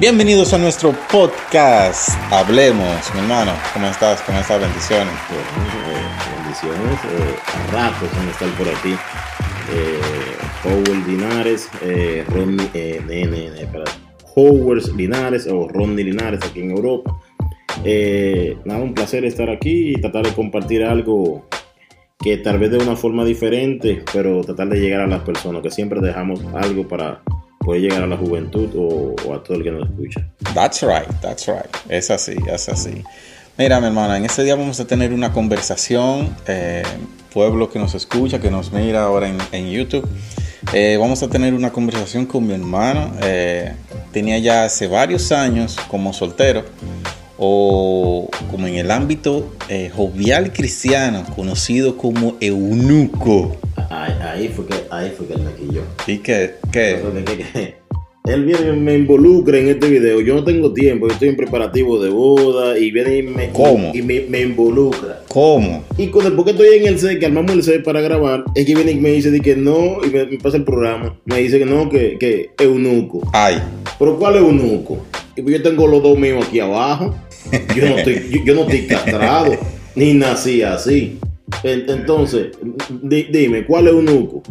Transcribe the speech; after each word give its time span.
Bienvenidos 0.00 0.54
a 0.54 0.58
nuestro 0.58 0.94
podcast. 1.12 2.08
Hablemos, 2.32 3.14
mi 3.14 3.20
hermano. 3.20 3.52
¿Cómo 3.74 3.86
estás? 3.86 4.22
¿Cómo 4.22 4.40
estás? 4.40 4.58
Bendiciones. 4.58 5.12
bendiciones. 6.38 7.04
Eh, 7.04 7.36
a 7.46 7.70
ratos 7.70 8.08
van 8.16 8.26
a 8.26 8.30
estar 8.30 8.48
por 8.52 8.66
aquí. 8.66 8.94
Eh, 9.74 10.00
Howard 10.64 11.06
Linares, 11.06 11.68
eh, 11.82 12.24
eh, 12.72 13.02
nene, 13.06 13.50
Howard 14.34 14.88
Linares 14.96 15.46
o 15.46 15.68
Ronnie 15.68 16.02
Linares 16.02 16.40
aquí 16.48 16.60
en 16.60 16.70
Europa. 16.70 17.20
Eh, 17.84 18.56
nada, 18.64 18.80
un 18.80 18.94
placer 18.94 19.26
estar 19.26 19.50
aquí 19.50 19.90
y 19.90 20.00
tratar 20.00 20.24
de 20.24 20.32
compartir 20.32 20.82
algo 20.82 21.44
que 22.18 22.38
tal 22.38 22.58
vez 22.58 22.70
de 22.70 22.78
una 22.78 22.96
forma 22.96 23.22
diferente, 23.26 24.02
pero 24.14 24.40
tratar 24.44 24.70
de 24.70 24.80
llegar 24.80 25.02
a 25.02 25.06
las 25.06 25.20
personas, 25.24 25.60
que 25.62 25.70
siempre 25.70 26.00
dejamos 26.00 26.40
algo 26.54 26.88
para 26.88 27.20
puede 27.60 27.80
llegar 27.80 28.02
a 28.02 28.06
la 28.06 28.16
juventud 28.16 28.70
o, 28.76 29.34
a 29.34 29.42
todo 29.42 29.58
el 29.58 29.62
que 29.62 29.70
nos 29.70 29.88
escucha. 29.88 30.26
That's 30.54 30.82
right, 30.82 31.08
that's 31.20 31.46
right. 31.46 31.68
Es 31.88 32.10
así, 32.10 32.34
es 32.52 32.68
así. 32.68 33.04
Mira, 33.58 33.78
mi 33.80 33.86
hermana, 33.86 34.16
en 34.16 34.24
este 34.24 34.42
día 34.42 34.54
vamos 34.54 34.80
a 34.80 34.86
tener 34.86 35.12
una 35.12 35.32
conversación, 35.32 36.34
eh, 36.46 36.82
pueblo 37.32 37.70
que 37.70 37.78
nos 37.78 37.94
escucha, 37.94 38.40
que 38.40 38.50
nos 38.50 38.72
mira 38.72 39.02
ahora 39.02 39.30
en, 39.52 39.70
YouTube. 39.70 40.08
Eh, 40.72 40.96
vamos 40.98 41.22
a 41.22 41.28
tener 41.28 41.52
una 41.52 41.70
conversación 41.70 42.24
con 42.24 42.46
mi 42.46 42.54
hermano. 42.54 43.12
Eh, 43.22 43.74
tenía 44.12 44.38
ya 44.38 44.64
hace 44.64 44.86
varios 44.86 45.30
años 45.30 45.76
como 45.88 46.14
soltero 46.14 46.64
o 47.36 48.28
como 48.50 48.66
en 48.66 48.76
el 48.76 48.90
ámbito 48.90 49.52
jovial 49.94 50.52
cristiano, 50.52 51.24
conocido 51.36 51.96
como 51.98 52.36
eunuco. 52.40 53.56
Ahí, 53.90 54.48
fue 54.48 54.66
que, 54.66 54.74
ahí 54.90 55.12
fue 55.16 55.26
que 55.26 55.34
él 55.34 55.40
me 55.40 55.52
quilló. 55.52 55.82
¿Y 56.06 56.18
qué? 56.18 56.54
¿Qué? 56.70 57.00
Él 58.24 58.44
viene 58.44 58.68
y 58.68 58.76
me 58.76 58.94
involucra 58.94 59.58
en 59.58 59.68
este 59.70 59.88
video. 59.88 60.20
Yo 60.20 60.36
no 60.36 60.44
tengo 60.44 60.72
tiempo, 60.72 61.08
yo 61.08 61.14
estoy 61.14 61.30
en 61.30 61.36
preparativo 61.36 62.00
de 62.00 62.10
boda 62.10 62.78
y 62.78 62.92
viene 62.92 63.16
y 63.16 63.22
me, 63.24 63.48
¿Cómo? 63.48 63.90
Y 63.92 64.02
me, 64.02 64.40
involucra. 64.40 65.22
¿Cómo? 65.28 65.82
Y 65.98 66.04
el, 66.04 66.32
porque 66.36 66.52
estoy 66.52 66.78
en 66.78 66.86
el 66.86 66.98
set, 67.00 67.18
que 67.18 67.26
armamos 67.26 67.50
el 67.52 67.62
set 67.64 67.82
para 67.82 68.00
grabar, 68.00 68.44
es 68.54 68.64
que 68.66 68.74
viene 68.74 68.92
y 68.92 69.00
me 69.00 69.10
dice 69.10 69.40
que 69.40 69.56
no, 69.56 69.98
y 70.04 70.10
me, 70.10 70.38
pasa 70.38 70.58
el 70.58 70.64
programa. 70.64 71.18
Me 71.24 71.38
dice 71.38 71.58
que 71.58 71.64
no, 71.64 71.88
que, 71.88 72.18
que 72.20 72.50
eunuco. 72.58 73.28
Ay. 73.32 73.60
¿Pero 73.98 74.16
cuál 74.18 74.36
es 74.36 74.42
eunuco? 74.42 74.98
Y 75.34 75.42
pues 75.42 75.56
yo 75.56 75.62
tengo 75.62 75.88
los 75.88 76.00
dos 76.00 76.16
míos 76.16 76.44
aquí 76.46 76.60
abajo. 76.60 77.14
Yo 77.74 77.88
no 77.88 77.98
estoy, 77.98 78.42
yo 78.44 78.54
no 78.54 78.60
estoy 78.62 78.86
castrado, 78.86 79.56
ni 79.96 80.12
nací 80.14 80.62
así. 80.62 81.18
Entonces, 81.62 82.48
dime, 83.02 83.66
¿cuál 83.66 83.88
es 83.88 83.94
un 83.94 84.08
eunuco? 84.08 84.42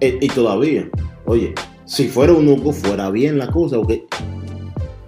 Eh, 0.00 0.18
y 0.20 0.28
todavía, 0.28 0.88
oye, 1.26 1.54
si 1.84 2.08
fuera 2.08 2.32
un 2.32 2.48
eunuco, 2.48 2.72
fuera 2.72 3.10
bien 3.10 3.38
la 3.38 3.48
cosa, 3.48 3.76
porque 3.76 4.04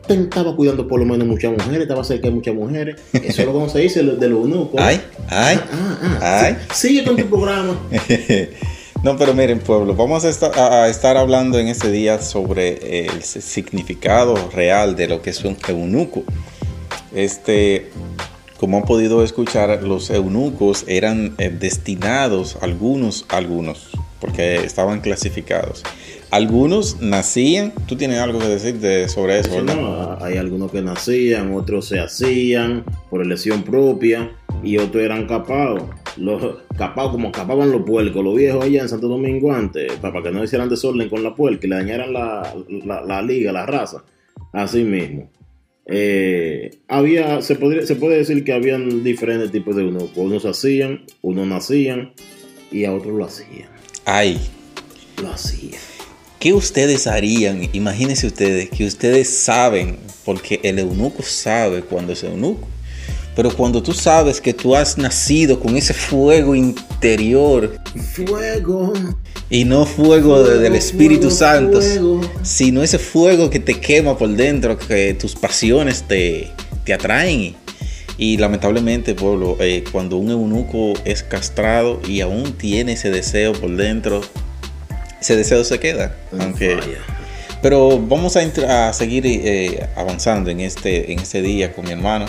estaba 0.09 0.55
cuidando 0.55 0.87
por 0.87 1.01
lo 1.01 1.07
menos 1.07 1.27
muchas 1.27 1.53
mujeres, 1.53 1.83
estaba 1.83 2.05
cerca 2.05 2.29
de 2.29 2.35
muchas 2.35 2.55
mujeres. 2.55 2.97
Eso 3.13 3.43
es 3.43 3.47
lo 3.47 3.65
que 3.65 3.71
se 3.71 3.79
dice 3.81 4.03
de 4.03 4.29
los 4.29 4.41
eunucos. 4.41 4.81
Ay, 4.81 5.01
ay, 5.29 5.59
ah, 5.73 5.99
ah, 6.03 6.19
ah. 6.21 6.41
ay. 6.45 6.57
Sigue 6.73 7.05
con 7.05 7.17
tu 7.17 7.27
programa. 7.27 7.79
No, 9.03 9.17
pero 9.17 9.35
miren, 9.35 9.61
pueblo, 9.61 9.95
vamos 9.95 10.25
a 10.25 10.29
estar, 10.29 10.59
a 10.59 10.89
estar, 10.89 11.17
hablando 11.17 11.61
en 11.61 11.69
este 11.69 11.93
día 11.93 12.21
sobre 12.21 13.07
el 13.07 13.23
significado 13.23 14.35
real 14.51 14.97
de 14.97 15.07
lo 15.07 15.23
que 15.23 15.31
es 15.31 15.45
un 15.45 15.57
eunuco. 15.69 16.25
Este, 17.15 17.91
como 18.59 18.79
han 18.79 18.85
podido 18.85 19.23
escuchar, 19.23 19.83
los 19.83 20.11
eunucos 20.11 20.85
eran 20.89 21.35
eh, 21.39 21.51
destinados, 21.51 22.59
algunos, 22.63 23.27
algunos, 23.29 23.91
porque 24.21 24.57
estaban 24.57 25.01
clasificados. 25.01 25.83
Algunos 26.31 27.01
nacían, 27.01 27.73
tú 27.87 27.97
tienes 27.97 28.19
algo 28.19 28.41
que 28.41 28.49
decir 28.49 29.09
sobre 29.09 29.39
eso, 29.39 29.55
¿verdad? 29.57 29.77
No, 29.77 30.19
hay 30.25 30.37
algunos 30.37 30.73
que 30.73 30.83
nacían, 30.83 31.55
otros 31.55 31.87
se 31.87 32.01
hacían 32.01 32.85
por 33.11 33.23
elección 33.23 33.63
propia 33.63 34.33
y 34.63 34.79
otros 34.79 35.05
eran 35.05 35.27
capados. 35.27 35.85
Los 36.17 36.57
capados, 36.77 37.13
como 37.13 37.31
capaban 37.31 37.71
los 37.71 37.83
puercos, 37.83 38.25
los 38.25 38.35
viejos 38.35 38.65
allá 38.65 38.83
en 38.83 38.89
Santo 38.89 39.07
Domingo 39.07 39.53
antes, 39.53 39.93
para 40.01 40.21
que 40.23 40.33
no 40.33 40.43
hicieran 40.43 40.69
desorden 40.69 41.09
con 41.09 41.23
la 41.23 41.35
puerca 41.35 41.67
y 41.67 41.71
le 41.71 41.77
dañaran 41.77 42.13
la, 42.13 42.55
la 43.07 43.23
liga, 43.23 43.53
la 43.53 43.65
raza. 43.65 44.03
Así 44.53 44.83
mismo. 44.83 45.31
Eh, 45.89 46.79
había, 46.89 47.41
se, 47.43 47.55
podría, 47.55 47.87
se 47.87 47.95
puede 47.95 48.19
decir 48.19 48.43
que 48.45 48.53
habían 48.53 49.05
diferentes 49.05 49.53
tipos 49.53 49.77
de 49.77 49.85
uno. 49.85 50.09
Unos 50.17 50.45
hacían, 50.45 51.05
unos 51.23 51.47
nacían 51.47 52.13
y 52.73 52.85
a 52.85 52.93
otros 52.93 53.15
lo 53.15 53.25
hacían. 53.25 53.69
Ay. 54.05 54.41
Lo 55.23 55.31
hacían. 55.31 55.81
¿Qué 56.39 56.53
ustedes 56.53 57.07
harían? 57.07 57.69
Imagínense 57.73 58.27
ustedes 58.27 58.69
que 58.69 58.85
ustedes 58.85 59.29
saben, 59.29 59.97
porque 60.25 60.61
el 60.63 60.79
eunuco 60.79 61.23
sabe 61.23 61.83
cuando 61.83 62.13
es 62.13 62.23
eunuco. 62.25 62.69
Pero 63.37 63.55
cuando 63.55 63.83
tú 63.83 63.93
sabes 63.93 64.41
que 64.41 64.55
tú 64.55 64.75
has 64.75 64.97
nacido 64.97 65.61
con 65.61 65.77
ese 65.77 65.93
fuego 65.93 66.55
interior. 66.55 67.79
Fuego. 68.15 68.95
Y 69.51 69.67
no 69.67 69.85
fuego, 69.85 70.43
del 70.43 70.75
Espíritu 70.75 71.31
Santo, 71.31 71.81
sino 72.43 72.83
ese 72.83 72.99
fuego 72.99 73.51
que 73.51 73.61
te 73.61 73.79
quema 73.79 74.17
por 74.17 74.31
dentro, 74.31 74.79
que 74.79 75.15
tus 75.15 75.37
pasiones 75.37 76.03
te, 76.03 76.51
te 76.85 76.95
atraen. 76.95 77.55
Y 78.19 78.39
lamentablemente, 78.39 79.15
pueblo, 79.15 79.59
eh, 79.61 79.85
cuando 79.93 80.17
un 80.17 80.31
eunuco 80.31 80.95
es 81.05 81.23
castrado 81.23 82.01
y 82.09 82.23
aún 82.23 82.55
tiene 82.55 82.93
ese 82.93 83.11
deseo 83.11 83.53
por 83.53 83.77
dentro, 83.77 84.23
ese 85.21 85.37
deseo 85.37 85.63
se 85.63 85.79
queda. 85.79 86.17
Aunque, 86.41 86.79
pero 87.61 88.01
vamos 88.01 88.37
a, 88.37 88.89
a 88.89 88.93
seguir 88.95 89.25
eh, 89.27 89.87
avanzando 89.95 90.49
en 90.51 90.61
este, 90.61 91.13
en 91.13 91.19
este 91.19 91.43
día 91.43 91.75
con 91.75 91.85
mi 91.85 91.93
hermano. 91.93 92.25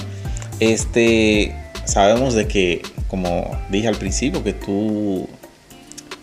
Este, 0.59 1.56
sabemos 1.85 2.34
de 2.34 2.47
que, 2.47 2.81
como 3.07 3.59
dije 3.69 3.88
al 3.88 3.95
principio, 3.95 4.44
que 4.44 4.53
tú 4.53 5.28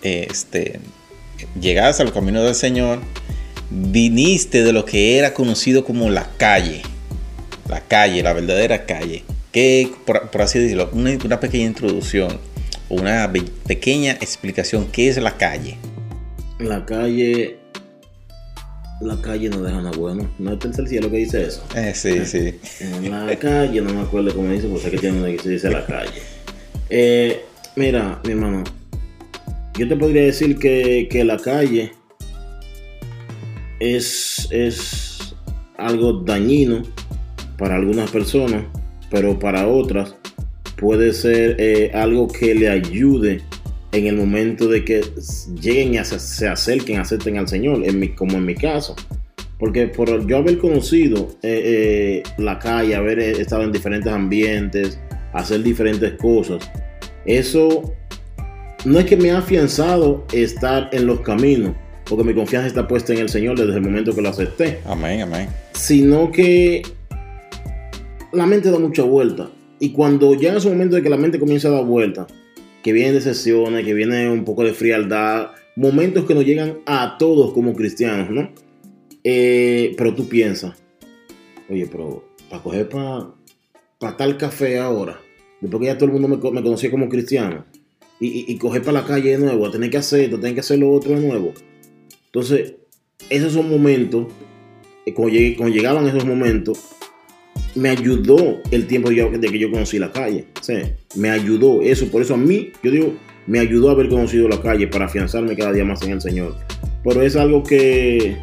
este, 0.03 0.81
llegaste 1.61 2.03
al 2.03 2.13
camino 2.13 2.43
del 2.43 2.55
Señor, 2.55 3.01
viniste 3.71 4.63
de 4.63 4.73
lo 4.73 4.85
que 4.85 5.19
era 5.19 5.35
conocido 5.35 5.85
como 5.85 6.11
la 6.11 6.29
calle, 6.37 6.83
la 7.69 7.81
calle, 7.81 8.23
la 8.23 8.33
verdadera 8.33 8.87
calle, 8.87 9.25
que 9.53 9.91
por, 10.05 10.31
así 10.41 10.59
decirlo, 10.59 10.91
una, 10.93 11.41
pequeña 11.41 11.67
introducción, 11.67 12.39
una 12.89 13.33
pequeña 13.67 14.13
explicación, 14.13 14.89
¿qué 14.91 15.09
es 15.09 15.17
la 15.17 15.37
calle? 15.37 15.77
La 16.59 16.85
calle 16.85 17.59
la 19.05 19.21
calle 19.21 19.49
no 19.49 19.61
deja 19.63 19.81
nada 19.81 19.97
bueno. 19.97 20.29
¿No 20.39 20.53
es 20.53 20.59
tercer 20.59 20.89
cielo 20.89 21.11
que 21.11 21.19
dice 21.19 21.45
eso? 21.45 21.65
Eh, 21.77 21.93
sí, 21.95 22.25
sí. 22.25 22.55
En 22.81 23.11
la 23.11 23.37
calle, 23.37 23.81
no 23.81 23.93
me 23.93 24.01
acuerdo 24.01 24.35
cómo 24.35 24.51
dice, 24.51 24.67
pues 24.69 24.83
sé 24.83 24.91
que 24.91 24.99
tiene 24.99 25.19
una 25.19 25.31
que 25.31 25.39
se 25.39 25.51
dice 25.51 25.71
la 25.71 25.85
calle. 25.85 26.23
Eh, 26.91 27.45
mira, 27.77 28.21
mi 28.25 28.33
hermano, 28.33 28.65
yo 29.79 29.89
te 29.89 29.97
podría 29.97 30.23
decir 30.23 30.59
que, 30.59 31.25
la 31.25 31.39
calle 31.39 31.93
es, 33.81 34.49
es 34.51 35.35
algo 35.77 36.25
dañino 36.25 36.83
para 37.59 37.77
algunas 37.77 38.11
personas, 38.11 38.65
pero 39.11 39.39
para 39.39 39.69
otras 39.69 40.17
puede 40.77 41.13
ser 41.13 41.57
eh, 41.59 41.91
algo 41.95 42.29
que 42.29 42.55
le 42.55 42.69
ayude 42.69 43.43
en 43.95 44.07
el 44.09 44.17
momento 44.17 44.69
de 44.69 44.85
que 44.85 45.03
lleguen 45.61 45.95
y 45.95 46.05
se 46.05 46.49
acerquen, 46.49 46.99
acepten 46.99 47.39
al 47.39 47.47
Señor, 47.47 47.85
en 47.85 48.01
mi, 48.01 48.09
como 48.09 48.39
en 48.39 48.45
mi 48.45 48.57
caso. 48.57 48.97
Porque 49.59 49.87
por 49.87 50.27
yo 50.27 50.39
haber 50.39 50.59
conocido 50.59 51.31
eh, 51.43 51.63
eh, 51.65 52.23
la 52.39 52.59
calle, 52.59 52.97
haber 52.97 53.21
estado 53.21 53.63
en 53.63 53.71
diferentes 53.71 54.13
ambientes, 54.13 54.99
hacer 55.33 55.63
diferentes 55.63 56.13
cosas, 56.15 56.69
eso 57.25 57.95
no 58.85 58.99
es 58.99 59.07
que 59.07 59.17
me 59.17 59.31
ha 59.31 59.39
afianzado 59.39 60.25
estar 60.33 60.91
en 60.93 61.07
los 61.07 61.21
caminos, 61.21 61.75
porque 62.05 62.25
mi 62.25 62.35
confianza 62.35 62.67
está 62.67 62.89
puesta 62.89 63.13
en 63.13 63.21
el 63.21 63.29
Señor 63.29 63.57
desde 63.57 63.75
el 63.75 63.81
momento 63.81 64.13
que 64.13 64.23
lo 64.23 64.29
acepté. 64.29 64.81
Amén, 64.87 65.21
amén. 65.21 65.49
Sino 65.73 66.33
que 66.33 66.83
la 68.33 68.45
mente 68.45 68.73
da 68.73 68.79
mucha 68.81 69.05
vuelta. 69.05 69.49
Y 69.79 69.93
cuando 69.93 70.35
llega 70.35 70.57
ese 70.57 70.69
momento 70.69 70.97
de 70.97 71.03
que 71.03 71.11
la 71.11 71.17
mente 71.17 71.39
comienza 71.39 71.69
a 71.69 71.73
dar 71.73 71.85
vuelta, 71.85 72.27
que 72.85 72.93
vienen 72.93 73.15
decepciones, 73.15 73.85
que 73.85 73.95
viene 73.95 74.31
un 74.31 74.45
poco 74.45 74.63
de 74.63 74.75
frialdad, 74.75 75.53
momentos 75.75 76.27
que 76.27 76.35
nos 76.35 76.45
llegan 76.45 76.81
a 76.85 77.17
todos 77.19 77.55
como 77.55 77.73
cristianos, 77.73 78.29
¿no? 78.29 78.51
Eh, 79.25 79.95
pero 79.97 80.15
tú 80.15 80.29
piensas, 80.29 80.75
oye, 81.71 81.89
pero 81.91 82.29
para 82.51 82.63
coger 82.63 82.89
para 82.91 83.31
pa 83.99 84.17
tal 84.19 84.37
café 84.37 84.79
ahora, 84.79 85.19
después 85.63 85.81
que 85.81 85.87
ya 85.87 85.97
todo 85.97 86.05
el 86.05 86.13
mundo 86.13 86.29
me, 86.29 86.37
me 86.37 86.63
conocía 86.63 86.91
como 86.91 87.09
cristiano, 87.09 87.65
y, 88.21 88.53
y, 88.53 88.59
coger 88.59 88.83
para 88.83 89.01
la 89.01 89.07
calle 89.07 89.31
de 89.31 89.39
nuevo, 89.39 89.67
a 89.67 89.71
tener 89.71 89.89
que 89.89 89.97
hacer 89.97 90.21
esto, 90.21 90.39
tener 90.39 90.55
que 90.55 90.61
hacer 90.61 90.79
lo 90.79 90.93
otro 90.93 91.19
de 91.19 91.27
nuevo. 91.27 91.53
Entonces, 92.27 92.75
esos 93.31 93.55
son 93.55 93.69
momentos, 93.71 94.27
eh, 95.07 95.15
cuando, 95.15 95.35
llegaban 95.69 96.07
esos 96.07 96.27
momentos, 96.27 96.79
me 97.75 97.91
ayudó 97.91 98.61
el 98.71 98.87
tiempo 98.87 99.11
de 99.11 99.41
que 99.41 99.59
yo 99.59 99.71
conocí 99.71 99.99
la 99.99 100.13
calle. 100.13 100.47
me 101.17 101.31
ayudó 101.31 101.83
eso. 101.83 102.07
Por 102.09 102.23
eso 102.23 102.35
a 102.35 102.37
mí, 102.37 102.73
yo 102.83 102.91
digo, 102.91 103.15
me 103.47 103.59
ayudó 103.59 103.91
a 103.91 103.93
haber 103.93 104.09
conocido 104.09 104.49
la 104.49 104.61
calle 104.61 104.87
para 104.87 105.07
afianzarme 105.07 105.57
cada 105.57 105.73
día 105.73 105.85
más 105.85 106.03
en 106.03 106.13
el 106.13 106.21
Señor. 106.21 106.57
Pero 107.03 107.23
es 107.23 107.37
algo 107.37 107.63
que 107.63 108.37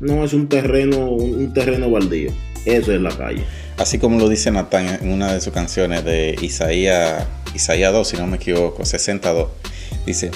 no 0.00 0.24
es 0.24 0.32
un 0.32 0.48
terreno, 0.48 1.10
un 1.10 1.52
terreno 1.52 1.90
baldío. 1.90 2.30
Eso 2.64 2.92
es 2.92 3.00
la 3.00 3.16
calle. 3.16 3.44
Así 3.78 3.98
como 3.98 4.18
lo 4.18 4.28
dice 4.28 4.50
Natán 4.50 4.98
en 5.00 5.12
una 5.12 5.32
de 5.32 5.40
sus 5.40 5.52
canciones 5.52 6.04
de 6.04 6.36
Isaías, 6.42 7.26
Isaías 7.54 7.92
2, 7.92 8.08
si 8.08 8.16
no 8.16 8.26
me 8.26 8.36
equivoco, 8.36 8.84
62. 8.84 9.48
Dice, 10.08 10.30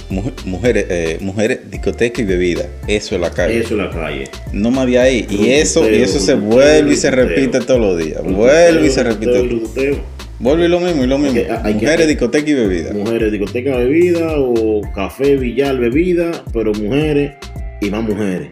mujeres, 0.45 0.85
eh, 0.91 1.17
mujeres, 1.23 1.61
discoteca 1.71 2.21
y 2.21 2.27
bebida. 2.27 2.69
Eso 2.87 3.15
es 3.15 3.21
la 3.23 3.31
calle. 3.31 3.61
Eso 3.61 3.73
es 3.73 3.79
la 3.79 3.89
calle. 3.89 4.25
No 4.53 4.71
más 4.71 4.87
de 4.87 4.99
ahí. 4.99 5.27
Y 5.31 5.49
eso, 5.49 5.91
y 5.91 5.95
eso 5.95 6.21
se 6.21 6.35
vuelve 6.35 6.93
y 6.93 6.97
se 6.97 7.11
repite 7.11 7.59
todos 7.61 7.81
los 7.81 7.97
días. 7.97 8.23
Vuelve 8.23 8.87
y 8.87 8.91
se 8.91 9.03
repite. 9.03 9.99
Vuelve 10.39 10.69
lo 10.69 10.79
mismo 10.79 11.05
y 11.05 11.07
lo 11.07 11.17
mismo. 11.17 11.41
mujeres, 11.73 12.07
discoteca 12.07 12.51
y 12.51 12.53
bebida. 12.53 12.93
Mujeres, 12.93 13.33
discoteca, 13.33 13.79
bebida 13.79 14.35
o 14.37 14.83
café, 14.95 15.37
billar, 15.37 15.79
bebida, 15.79 16.45
pero 16.53 16.75
mujeres 16.75 17.33
y 17.81 17.89
más 17.89 18.03
mujeres. 18.03 18.51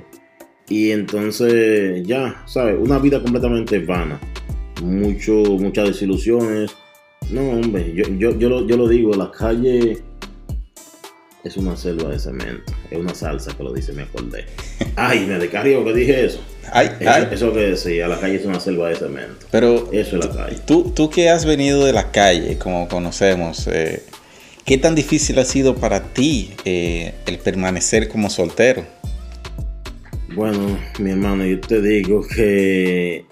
Y 0.71 0.91
entonces 0.91 2.03
ya, 2.07 2.43
¿sabes? 2.47 2.77
Una 2.81 2.99
vida 2.99 3.21
completamente 3.21 3.79
vana. 3.81 4.19
Mucho, 4.83 5.35
muchas 5.59 5.89
desilusiones. 5.89 6.75
No, 7.31 7.51
hombre, 7.51 7.93
yo, 7.95 8.05
yo, 8.17 8.39
yo, 8.39 8.49
lo, 8.49 8.67
yo 8.67 8.79
lo 8.79 8.89
digo, 8.89 9.13
la 9.13 9.31
calle 9.31 9.99
es 11.45 11.57
una 11.57 11.77
selva 11.77 12.11
de 12.11 12.19
cemento. 12.19 12.73
Es 12.91 12.99
una 12.99 13.15
salsa 13.15 13.57
que 13.57 13.63
lo 13.63 13.73
dice, 13.73 13.93
me 13.93 14.03
acordé. 14.03 14.47
Ay, 14.97 15.27
me 15.27 15.39
descargo 15.39 15.85
que 15.85 15.93
dije 15.95 16.27
eso. 16.27 16.41
Ay, 16.73 16.91
eso, 17.01 17.11
ay. 17.11 17.29
eso 17.31 17.53
que 17.53 17.61
decía, 17.61 18.09
la 18.09 18.21
calle 18.21 18.37
es 18.37 18.45
una 18.45 18.61
selva 18.61 18.89
de 18.91 18.97
cemento. 18.97 19.47
Pero 19.51 19.91
eso 19.93 20.19
es 20.19 20.27
la 20.27 20.33
calle. 20.33 20.59
Tú, 20.67 20.93
tú 20.95 21.09
que 21.09 21.31
has 21.31 21.45
venido 21.45 21.85
de 21.85 21.93
la 21.93 22.11
calle, 22.11 22.59
como 22.59 22.89
conocemos, 22.89 23.67
eh, 23.69 24.03
¿qué 24.65 24.79
tan 24.79 24.95
difícil 24.95 25.39
ha 25.39 25.45
sido 25.45 25.75
para 25.77 26.13
ti 26.13 26.53
eh, 26.65 27.15
el 27.27 27.39
permanecer 27.39 28.09
como 28.09 28.29
soltero? 28.29 28.85
Bueno, 30.35 30.79
mi 30.99 31.11
hermano, 31.11 31.45
yo 31.45 31.59
te 31.61 31.81
digo 31.81 32.23
que, 32.23 33.25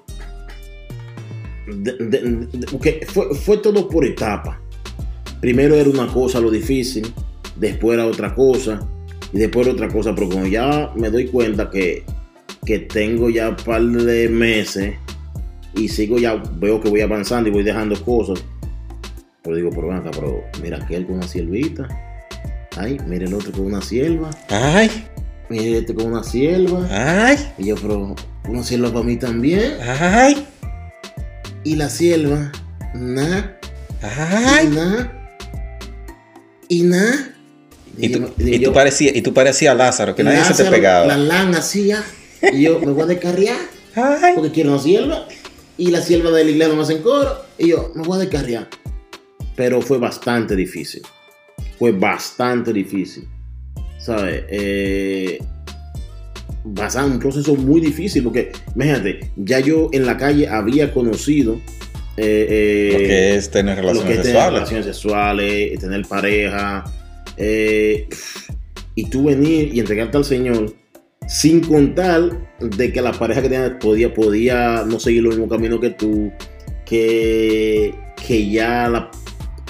de, 1.69 1.93
de, 1.93 2.21
de, 2.53 2.79
que 2.79 3.07
fue, 3.07 3.35
fue 3.35 3.59
todo 3.59 3.89
por 3.89 4.05
etapa. 4.05 4.61
Primero 5.41 5.77
era 5.77 5.89
una 5.89 6.09
cosa 6.09 6.41
lo 6.41 6.51
difícil, 6.51 7.13
después 7.59 7.99
era 7.99 8.07
otra 8.07 8.35
cosa 8.35 8.81
y 9.33 9.39
después 9.39 9.67
era 9.67 9.75
otra 9.75 9.89
cosa, 9.89 10.15
pero 10.15 10.29
como 10.29 10.47
ya 10.47 10.91
me 10.97 11.11
doy 11.11 11.27
cuenta 11.27 11.71
que, 11.71 12.05
que 12.65 12.79
tengo 12.79 13.29
ya 13.31 13.51
un 13.51 13.57
par 13.57 13.83
de 13.83 14.29
meses 14.29 14.95
y 15.75 15.89
sigo 15.89 16.19
ya, 16.19 16.35
veo 16.35 16.81
que 16.81 16.89
voy 16.89 17.01
avanzando 17.01 17.49
y 17.49 17.53
voy 17.53 17.63
dejando 17.63 18.03
cosas, 18.03 18.43
pero 19.43 19.57
digo, 19.57 19.71
pero 19.71 19.93
acá, 19.93 20.11
pero 20.13 20.43
mira 20.63 20.79
aquel 20.79 21.07
con 21.07 21.17
una 21.17 21.29
siervita, 21.29 21.89
ay, 22.77 22.99
mira 23.07 23.27
el 23.27 23.35
otro 23.35 23.53
con 23.53 23.67
una 23.67 23.83
sierva, 23.83 24.31
ay, 24.49 24.91
mira 25.49 25.79
este 25.79 25.95
con 25.95 26.07
una 26.07 26.25
sierva, 26.25 26.87
ay, 26.91 27.37
y 27.59 27.67
yo, 27.67 27.75
pero 27.77 28.15
una 28.49 28.63
sierva 28.63 28.91
para 28.93 29.05
mí 29.05 29.17
también, 29.17 29.75
ay, 30.01 30.47
y 31.65 31.77
la 31.77 31.91
sierva, 31.91 32.51
nada, 32.95 33.59
ay, 34.03 34.69
nada, 34.69 35.13
y 36.69 36.83
nada. 36.83 37.38
Y 37.99 38.11
tú, 38.11 38.31
y, 38.39 38.57
y 38.57 38.59
tú 38.61 38.73
parecías 38.73 39.17
y 39.17 39.23
tú 39.23 39.35
parecías 39.35 39.77
Lázaro, 39.77 40.15
que 40.15 40.23
nadie 40.23 40.39
Lázaro, 40.39 40.57
se 40.57 40.65
te 40.65 40.71
pegaba. 40.71 41.07
La 41.07 41.17
lana 41.17 41.59
hacía. 41.59 42.05
Y 42.53 42.63
yo 42.63 42.79
me 42.81 42.93
voy 42.93 43.03
a 43.03 43.07
descarriar. 43.07 43.59
Porque 44.35 44.53
quiero 44.53 44.73
una 44.73 44.83
sierva. 44.83 45.27
Y 45.77 45.91
la 45.91 46.01
sierva 46.01 46.31
de 46.31 46.45
la 46.45 46.51
iglesia 46.51 46.75
me 46.75 46.83
hacen 46.83 47.03
coro. 47.03 47.45
Y 47.59 47.69
yo 47.69 47.93
me 47.95 48.05
voy 48.05 48.19
a 48.19 48.21
descarriar. 48.21 48.69
Pero 49.57 49.81
fue 49.83 49.99
bastante 49.99 50.55
difícil. 50.55 51.03
Fue 51.79 51.93
bastante 51.93 52.73
difícil. 52.73 53.27
¿Sabes? 53.99 54.45
Eh, 54.49 55.39
basado 56.65 57.09
un 57.09 57.19
proceso 57.19 57.57
muy 57.57 57.81
difícil. 57.81 58.23
Porque, 58.23 58.53
imagínate, 58.75 59.33
ya 59.37 59.59
yo 59.59 59.89
en 59.93 60.07
la 60.07 60.17
calle 60.17 60.47
había 60.49 60.93
conocido. 60.95 61.61
Eh, 62.17 62.47
eh, 62.49 62.91
lo 62.93 62.99
que 62.99 63.37
es 63.37 63.51
tener 63.51 63.77
relaciones 63.77 64.13
que 64.13 64.21
es 64.21 64.27
sexuales. 64.27 64.45
Tener 64.45 64.53
relaciones 64.53 64.85
sexuales, 64.87 65.79
tener 65.81 66.07
pareja. 66.07 66.85
Eh, 67.39 68.09
y 68.95 69.09
tú 69.09 69.25
venir 69.25 69.71
y 69.73 69.81
entregarte 69.81 70.17
al 70.17 70.25
Señor 70.25 70.75
sin 71.29 71.61
contar 71.61 72.57
de 72.59 72.93
que 72.93 73.01
la 73.01 73.13
pareja 73.13 73.43
que 73.43 73.49
tenías 73.49 73.73
podía, 73.81 74.13
podía 74.13 74.85
no 74.85 74.99
seguir 74.99 75.23
el 75.25 75.29
mismo 75.29 75.49
camino 75.49 75.79
que 75.79 75.91
tú, 75.91 76.33
que, 76.85 77.95
que 78.27 78.51
ya 78.51 78.89
la 78.89 79.11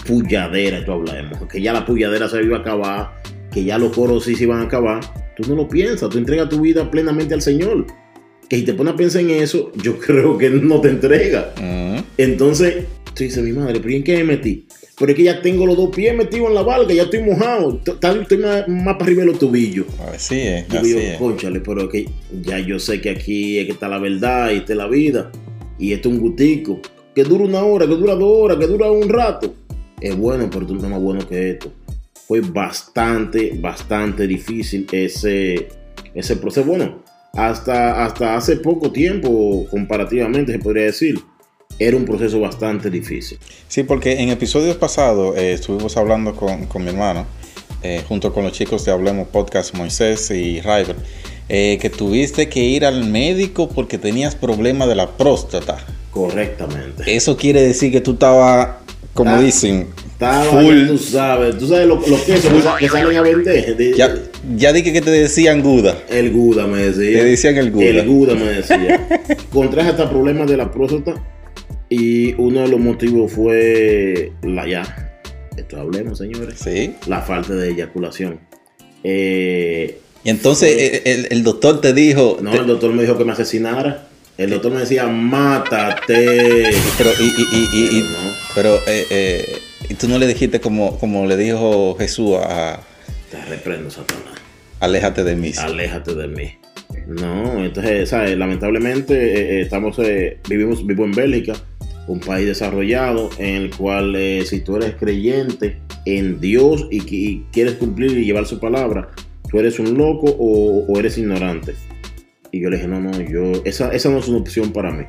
pulladera, 0.06 0.84
tú 0.84 0.92
hablamos, 0.92 1.46
que 1.48 1.60
ya 1.60 1.72
la 1.72 1.84
pulladera 1.84 2.28
se 2.28 2.42
iba 2.42 2.58
a 2.58 2.60
acabar, 2.60 3.20
que 3.52 3.64
ya 3.64 3.76
los 3.76 3.92
coros 3.92 4.24
sí 4.24 4.36
se 4.36 4.44
iban 4.44 4.60
a 4.60 4.64
acabar, 4.64 5.00
tú 5.36 5.48
no 5.48 5.56
lo 5.56 5.68
piensas, 5.68 6.08
tú 6.08 6.18
entregas 6.18 6.48
tu 6.48 6.60
vida 6.60 6.90
plenamente 6.90 7.34
al 7.34 7.42
Señor. 7.42 7.86
Que 8.48 8.56
si 8.56 8.62
te 8.62 8.72
pones 8.72 8.94
a 8.94 8.96
pensar 8.96 9.20
en 9.20 9.30
eso, 9.30 9.72
yo 9.82 9.98
creo 10.06 10.38
que 10.38 10.48
no 10.48 10.80
te 10.80 10.88
entrega. 10.88 11.52
Uh 11.58 11.60
-huh. 11.60 12.04
Entonces, 12.16 12.86
tú 13.14 13.24
dices, 13.24 13.42
mi 13.42 13.52
madre, 13.52 13.80
¿pero 13.80 13.94
en 13.94 14.04
qué 14.04 14.16
me 14.18 14.24
metí? 14.24 14.66
Pero 14.98 15.12
es 15.12 15.16
que 15.16 15.22
ya 15.24 15.40
tengo 15.40 15.64
los 15.64 15.76
dos 15.76 15.94
pies 15.94 16.14
metidos 16.14 16.48
en 16.48 16.54
la 16.54 16.62
balga, 16.62 16.92
ya 16.92 17.04
estoy 17.04 17.22
mojado, 17.22 17.80
estoy 17.84 18.38
más, 18.38 18.66
más 18.66 18.94
para 18.94 19.04
arriba 19.04 19.20
de 19.20 19.26
los 19.28 19.38
tobillos. 19.38 19.86
Así 20.12 20.40
es, 20.40 20.68
Digo 20.68 20.80
así 20.80 20.96
es. 20.96 21.18
Conchale, 21.18 21.60
pero 21.60 21.88
que 21.88 22.08
ya 22.42 22.58
yo 22.58 22.80
sé 22.80 23.00
que 23.00 23.10
aquí 23.10 23.58
es 23.58 23.66
que 23.66 23.72
está 23.72 23.88
la 23.88 23.98
verdad 23.98 24.50
y 24.50 24.56
está 24.56 24.74
la 24.74 24.88
vida. 24.88 25.30
Y 25.78 25.92
esto 25.92 26.08
es 26.08 26.16
un 26.16 26.20
gustico. 26.20 26.80
Que 27.14 27.22
dura 27.22 27.44
una 27.44 27.62
hora, 27.62 27.86
que 27.86 27.94
dura 27.94 28.14
dos 28.16 28.38
horas, 28.38 28.58
que 28.58 28.66
dura 28.66 28.90
un 28.90 29.08
rato. 29.08 29.54
Es 30.00 30.16
bueno, 30.16 30.48
pero 30.50 30.66
tú 30.66 30.74
no 30.74 30.82
es 30.82 30.88
más 30.88 31.00
bueno 31.00 31.26
que 31.28 31.50
esto. 31.50 31.72
Fue 32.26 32.40
bastante, 32.40 33.56
bastante 33.60 34.26
difícil 34.26 34.86
ese, 34.90 35.68
ese 36.12 36.36
proceso. 36.36 36.66
Bueno, 36.66 37.02
hasta, 37.34 38.04
hasta 38.04 38.36
hace 38.36 38.56
poco 38.56 38.90
tiempo, 38.90 39.64
comparativamente, 39.70 40.52
se 40.52 40.58
podría 40.58 40.84
decir 40.84 41.20
era 41.78 41.96
un 41.96 42.04
proceso 42.04 42.40
bastante 42.40 42.90
difícil. 42.90 43.38
Sí, 43.68 43.82
porque 43.84 44.20
en 44.20 44.30
episodios 44.30 44.76
pasados 44.76 45.36
eh, 45.36 45.52
estuvimos 45.52 45.96
hablando 45.96 46.34
con, 46.34 46.66
con 46.66 46.82
mi 46.82 46.90
hermano, 46.90 47.26
eh, 47.82 48.02
junto 48.08 48.32
con 48.32 48.44
los 48.44 48.52
chicos 48.52 48.84
de 48.84 48.92
Hablemos 48.92 49.28
Podcast, 49.28 49.74
Moisés 49.74 50.30
y 50.30 50.60
River, 50.60 50.96
eh, 51.48 51.78
que 51.80 51.88
tuviste 51.90 52.48
que 52.48 52.60
ir 52.60 52.84
al 52.84 53.04
médico 53.04 53.68
porque 53.68 53.96
tenías 53.98 54.34
problemas 54.34 54.88
de 54.88 54.94
la 54.96 55.08
próstata. 55.16 55.78
Correctamente. 56.10 57.04
Eso 57.14 57.36
quiere 57.36 57.62
decir 57.62 57.92
que 57.92 58.00
tú 58.00 58.12
estabas, 58.14 58.68
como 59.14 59.30
Ah, 59.30 59.40
dicen, 59.40 59.86
Estaba, 60.12 60.44
full. 60.62 60.88
tú 60.88 60.98
sabes, 60.98 61.56
tú 61.58 61.68
sabes 61.68 61.86
los 61.86 62.08
lo 62.08 62.16
quesos 62.24 62.50
que, 62.76 62.86
que 62.86 62.88
salen 62.90 63.16
a 63.16 63.22
vender. 63.22 63.76
De- 63.76 63.96
Ya, 63.96 64.12
ya 64.56 64.72
dije 64.72 64.92
que 64.92 65.00
te 65.00 65.10
decían 65.12 65.62
Guda. 65.62 65.96
El 66.10 66.32
Guda 66.32 66.66
me 66.66 66.78
decía. 66.78 67.20
Te 67.20 67.24
decían 67.24 67.56
el 67.56 67.70
Guda. 67.70 67.84
El 67.84 68.06
Guda 68.08 68.34
me 68.34 68.44
decía. 68.46 69.08
Contraje 69.52 69.90
hasta 69.90 70.10
problemas 70.10 70.48
de 70.50 70.56
la 70.56 70.72
próstata 70.72 71.14
y 71.88 72.34
uno 72.34 72.60
de 72.62 72.68
los 72.68 72.80
motivos 72.80 73.32
fue 73.32 74.32
la 74.42 74.66
ya. 74.68 75.20
Esto 75.56 75.80
hablemos, 75.80 76.18
señores. 76.18 76.58
Sí. 76.58 76.94
La 77.06 77.20
falta 77.22 77.54
de 77.54 77.70
eyaculación. 77.70 78.40
Eh, 79.04 79.98
Y 80.24 80.30
entonces 80.30 80.76
eh, 80.76 81.02
el, 81.04 81.28
el 81.30 81.42
doctor 81.44 81.80
te 81.80 81.92
dijo. 81.92 82.38
no, 82.40 82.50
te- 82.50 82.58
el 82.58 82.66
doctor 82.66 82.92
me 82.92 83.02
dijo 83.02 83.16
que 83.18 83.24
me 83.24 83.32
asesinara. 83.32 84.06
El 84.36 84.50
doctor 84.50 84.72
me 84.72 84.80
decía, 84.80 85.06
mátate. 85.08 86.70
pero, 86.96 87.10
y, 87.18 87.24
y- 87.24 87.46
y- 87.52 87.68
y- 87.72 87.98
y- 87.98 88.02
Pero 88.02 88.12
no. 88.12 88.32
pero, 88.54 88.74
eh, 88.86 89.06
eh, 89.10 89.94
tú 89.98 90.08
no 90.08 90.18
le 90.18 90.26
dijiste 90.28 90.60
como, 90.60 90.98
como 90.98 91.26
le 91.26 91.36
dijo 91.36 91.96
Jesús 91.98 92.36
a, 92.40 92.80
Te 93.30 93.44
reprendo, 93.46 93.90
Satanás. 93.90 94.34
aléjate 94.78 95.24
de 95.24 95.34
mí. 95.34 95.52
Aléjate 95.58 96.14
de 96.14 96.28
mí. 96.28 96.52
No, 97.08 97.64
entonces, 97.64 98.08
¿sabes? 98.10 98.36
Lamentablemente 98.38 99.14
eh, 99.58 99.60
estamos, 99.62 99.98
eh, 99.98 100.38
vivimos, 100.48 100.86
vivo 100.86 101.04
en 101.04 101.12
Bélgica, 101.12 101.54
un 102.08 102.20
país 102.20 102.46
desarrollado 102.46 103.30
en 103.38 103.54
el 103.56 103.70
cual 103.76 104.16
eh, 104.16 104.44
si 104.46 104.60
tú 104.60 104.76
eres 104.76 104.94
creyente 104.96 105.78
en 106.06 106.40
Dios 106.40 106.86
y, 106.90 107.00
qui- 107.02 107.12
y 107.12 107.44
quieres 107.52 107.74
cumplir 107.74 108.12
y 108.18 108.24
llevar 108.24 108.46
su 108.46 108.58
palabra, 108.58 109.10
tú 109.50 109.58
eres 109.60 109.78
un 109.78 109.96
loco 109.96 110.34
o, 110.38 110.84
o 110.86 110.98
eres 110.98 111.16
ignorante. 111.18 111.74
Y 112.50 112.60
yo 112.60 112.70
le 112.70 112.76
dije, 112.76 112.88
no, 112.88 112.98
no, 113.00 113.12
yo, 113.20 113.60
esa, 113.64 113.92
esa 113.92 114.08
no 114.08 114.18
es 114.18 114.28
una 114.28 114.38
opción 114.38 114.72
para 114.72 114.90
mí. 114.90 115.04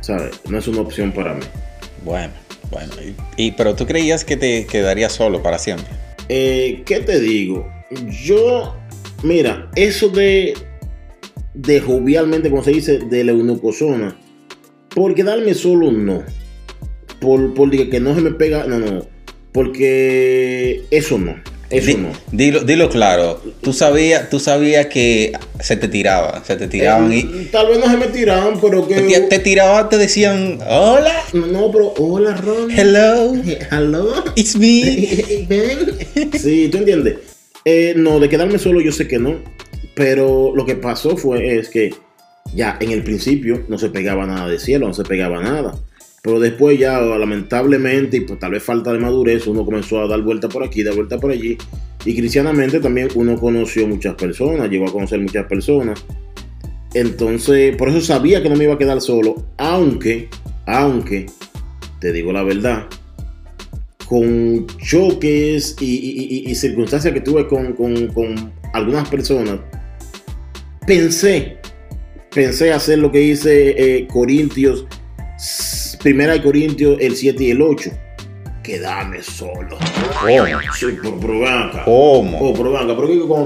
¿Sabes? 0.00 0.40
No 0.48 0.58
es 0.58 0.66
una 0.66 0.80
opción 0.80 1.12
para 1.12 1.34
mí. 1.34 1.42
Bueno, 2.04 2.32
Bueno, 2.70 2.92
y, 3.36 3.50
pero 3.52 3.74
tú 3.74 3.84
creías 3.86 4.24
que 4.24 4.36
te 4.36 4.64
quedarías 4.66 5.12
solo 5.12 5.42
para 5.42 5.58
siempre. 5.58 5.86
Eh, 6.28 6.82
¿Qué 6.86 7.00
te 7.00 7.20
digo? 7.20 7.68
Yo, 8.24 8.74
mira, 9.22 9.68
eso 9.74 10.08
de, 10.08 10.54
de 11.54 11.80
jovialmente, 11.80 12.48
como 12.48 12.62
se 12.64 12.70
dice, 12.70 12.98
de 12.98 13.24
la 13.24 13.32
eunucosona, 13.32 14.16
por 14.94 15.14
quedarme 15.14 15.54
solo, 15.54 15.90
no. 15.92 16.22
Por, 17.20 17.54
por 17.54 17.70
que 17.70 18.00
no 18.00 18.14
se 18.14 18.20
me 18.20 18.30
pega, 18.32 18.64
no, 18.66 18.78
no. 18.78 19.06
Porque 19.52 20.84
eso 20.90 21.18
no. 21.18 21.36
Eso 21.70 21.96
no. 21.98 22.10
Dilo, 22.32 22.60
dilo 22.64 22.88
claro. 22.88 23.40
Tú 23.60 23.72
sabías, 23.72 24.28
tú 24.28 24.40
sabías 24.40 24.86
que 24.86 25.32
se 25.60 25.76
te 25.76 25.86
tiraban, 25.86 26.44
se 26.44 26.56
te 26.56 26.66
tiraban 26.66 27.12
y. 27.12 27.20
Eh, 27.20 27.48
tal 27.52 27.68
vez 27.68 27.78
no 27.78 27.88
se 27.88 27.96
me 27.96 28.08
tiraban, 28.08 28.60
pero 28.60 28.88
que. 28.88 28.96
Te, 28.96 29.20
te 29.20 29.38
tiraban, 29.38 29.88
te 29.88 29.96
decían, 29.96 30.58
hola. 30.68 31.22
No, 31.32 31.70
pero 31.70 31.94
hola, 31.96 32.36
Ron. 32.36 32.70
Hello. 32.70 33.34
Hello. 33.70 34.24
It's 34.34 34.56
me. 34.56 34.72
sí, 36.38 36.68
tú 36.70 36.78
entiendes. 36.78 37.18
Eh, 37.64 37.94
no, 37.96 38.18
de 38.18 38.28
quedarme 38.28 38.58
solo 38.58 38.80
yo 38.80 38.90
sé 38.90 39.06
que 39.06 39.18
no. 39.18 39.36
Pero 39.94 40.52
lo 40.56 40.64
que 40.66 40.74
pasó 40.74 41.16
fue 41.16 41.58
es 41.58 41.68
que 41.68 41.94
ya 42.54 42.76
en 42.80 42.90
el 42.90 43.02
principio 43.02 43.64
no 43.68 43.78
se 43.78 43.90
pegaba 43.90 44.26
nada 44.26 44.48
de 44.48 44.58
cielo, 44.58 44.88
no 44.88 44.94
se 44.94 45.04
pegaba 45.04 45.42
nada. 45.42 45.74
Pero 46.22 46.38
después 46.38 46.78
ya, 46.78 47.00
lamentablemente, 47.00 48.18
y 48.18 48.20
pues 48.20 48.38
tal 48.38 48.52
vez 48.52 48.62
falta 48.62 48.92
de 48.92 48.98
madurez, 48.98 49.46
uno 49.46 49.64
comenzó 49.64 50.00
a 50.00 50.06
dar 50.06 50.20
vuelta 50.20 50.48
por 50.48 50.62
aquí, 50.62 50.82
dar 50.82 50.94
vuelta 50.94 51.18
por 51.18 51.30
allí. 51.30 51.56
Y 52.04 52.16
cristianamente 52.16 52.80
también 52.80 53.08
uno 53.14 53.38
conoció 53.38 53.86
muchas 53.86 54.14
personas, 54.14 54.68
llegó 54.68 54.88
a 54.88 54.92
conocer 54.92 55.20
muchas 55.20 55.46
personas. 55.46 56.04
Entonces, 56.92 57.76
por 57.76 57.88
eso 57.88 58.00
sabía 58.00 58.42
que 58.42 58.48
no 58.48 58.56
me 58.56 58.64
iba 58.64 58.74
a 58.74 58.78
quedar 58.78 59.00
solo, 59.00 59.46
aunque, 59.56 60.28
aunque, 60.66 61.26
te 62.00 62.12
digo 62.12 62.32
la 62.32 62.42
verdad, 62.42 62.86
con 64.06 64.66
choques 64.78 65.76
y, 65.80 66.52
circunstancias 66.56 67.14
que 67.14 67.20
tuve 67.20 67.46
con, 67.46 68.52
algunas 68.72 69.08
personas, 69.08 69.60
pensé, 70.84 71.58
pensé 72.34 72.72
hacer 72.72 72.98
lo 72.98 73.10
que 73.10 73.22
hice 73.22 73.74
eh, 73.76 74.06
Corintios 74.06 74.86
Primera 76.02 76.32
de 76.32 76.42
Corintios, 76.42 76.96
el 77.00 77.14
7 77.14 77.44
y 77.44 77.50
el 77.50 77.60
8. 77.60 77.90
Quedarme 78.62 79.22
solo. 79.22 79.78
¿Cómo? 80.20 80.46
Sí, 80.74 80.86
por, 81.02 81.20
por 81.20 81.84
¿Cómo? 81.84 82.54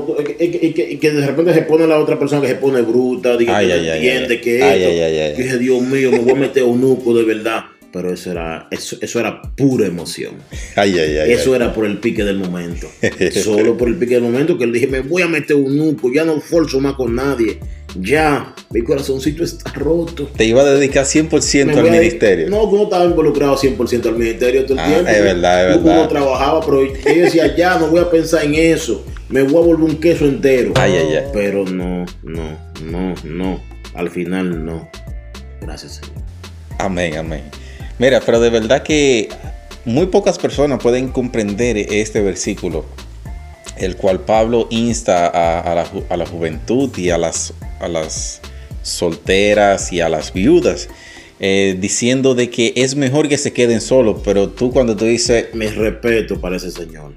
Por 0.06 0.24
que, 0.24 0.98
que, 1.00 1.10
de 1.10 1.26
repente 1.26 1.54
se 1.54 1.62
pone 1.62 1.86
la 1.86 1.98
otra 1.98 2.18
persona 2.18 2.42
que 2.42 2.48
se 2.48 2.54
pone 2.56 2.82
bruta, 2.82 3.36
diga 3.36 3.56
ay, 3.56 3.66
que 3.66 3.72
ay, 3.72 3.88
entiende 3.88 4.34
ay, 4.34 4.40
que 4.40 4.62
ay, 4.62 5.18
esto, 5.18 5.42
dice, 5.42 5.58
Dios 5.58 5.82
mío, 5.82 6.12
me 6.12 6.18
voy 6.18 6.32
a 6.32 6.36
meter 6.36 6.62
un 6.64 6.80
nuco 6.80 7.14
de 7.14 7.24
verdad. 7.24 7.64
Pero 7.92 8.12
eso 8.12 8.32
era, 8.32 8.66
eso, 8.72 8.96
eso 9.00 9.20
era 9.20 9.40
pura 9.40 9.86
emoción. 9.86 10.34
Ay, 10.74 10.98
ay, 10.98 11.16
ay, 11.16 11.32
eso 11.32 11.54
era 11.54 11.72
por 11.72 11.86
el 11.86 11.98
pique 11.98 12.24
del 12.24 12.38
momento. 12.38 12.88
Solo 13.32 13.76
por 13.76 13.88
el 13.88 13.96
pique 13.96 14.14
del 14.14 14.24
momento 14.24 14.58
que 14.58 14.64
él 14.64 14.72
dije, 14.72 14.88
me 14.88 15.00
voy 15.00 15.22
a 15.22 15.28
meter 15.28 15.56
un 15.56 15.76
nuco, 15.76 16.12
ya 16.12 16.24
no 16.24 16.40
forzo 16.40 16.80
más 16.80 16.94
con 16.94 17.14
nadie 17.14 17.58
ya, 18.00 18.54
mi 18.70 18.82
corazoncito 18.82 19.44
está 19.44 19.72
roto. 19.72 20.28
Te 20.36 20.44
iba 20.44 20.62
a 20.62 20.64
dedicar 20.64 21.04
100% 21.04 21.76
al 21.76 21.90
ministerio. 21.90 22.48
No, 22.48 22.64
uno 22.64 22.84
estaba 22.84 23.04
involucrado 23.04 23.56
100% 23.56 24.06
al 24.06 24.16
ministerio 24.16 24.64
todo 24.64 24.74
el 24.74 24.80
ah, 24.80 24.86
tiempo. 24.86 25.10
Es 25.10 25.22
verdad, 25.22 25.70
es 25.70 25.76
verdad. 25.76 25.98
Uno 26.00 26.08
trabajaba, 26.08 26.60
pero 26.60 26.84
yo 26.84 27.22
decía, 27.22 27.54
ya, 27.56 27.78
no 27.78 27.88
voy 27.88 28.00
a 28.00 28.10
pensar 28.10 28.44
en 28.44 28.54
eso. 28.54 29.04
Me 29.28 29.42
voy 29.42 29.62
a 29.62 29.66
volver 29.66 29.90
un 29.90 30.00
queso 30.00 30.24
entero. 30.24 30.72
Ay, 30.76 30.96
ay, 30.96 31.16
ay. 31.16 31.24
Pero 31.32 31.64
no, 31.64 32.04
no, 32.22 32.58
no, 32.82 33.14
no. 33.24 33.62
Al 33.94 34.10
final 34.10 34.64
no. 34.64 34.88
Gracias, 35.60 36.00
Señor. 36.02 36.22
Amén, 36.78 37.16
amén. 37.16 37.42
Mira, 37.98 38.20
pero 38.20 38.40
de 38.40 38.50
verdad 38.50 38.82
que 38.82 39.28
muy 39.84 40.06
pocas 40.06 40.38
personas 40.38 40.80
pueden 40.82 41.08
comprender 41.08 41.76
este 41.76 42.20
versículo 42.20 42.84
el 43.76 43.96
cual 43.96 44.20
Pablo 44.20 44.66
insta 44.70 45.26
a, 45.26 45.74
la, 46.16 46.26
juventud 46.26 46.96
y 46.96 47.10
a 47.10 47.18
las, 47.18 47.52
a 47.80 47.88
las 47.88 48.40
solteras 48.82 49.92
y 49.92 50.00
a 50.00 50.08
las 50.08 50.32
viudas, 50.32 50.88
eh, 51.40 51.76
diciendo 51.78 52.34
de 52.34 52.50
que 52.50 52.72
es 52.76 52.94
mejor 52.94 53.28
que 53.28 53.38
se 53.38 53.52
queden 53.52 53.80
solos, 53.80 54.20
pero 54.24 54.50
tú 54.50 54.70
cuando 54.70 54.96
tú 54.96 55.04
dices... 55.06 55.46
Mi 55.54 55.66
respeto 55.66 56.40
para 56.40 56.56
ese 56.56 56.70
señor. 56.70 57.12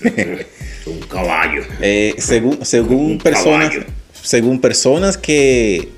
un 0.86 1.00
caballo. 1.08 1.62
Eh, 1.80 2.14
según 2.18 2.64
según 2.64 3.18
personas, 3.18 3.72
según 4.22 4.60
personas 4.60 5.16
que, 5.16 5.88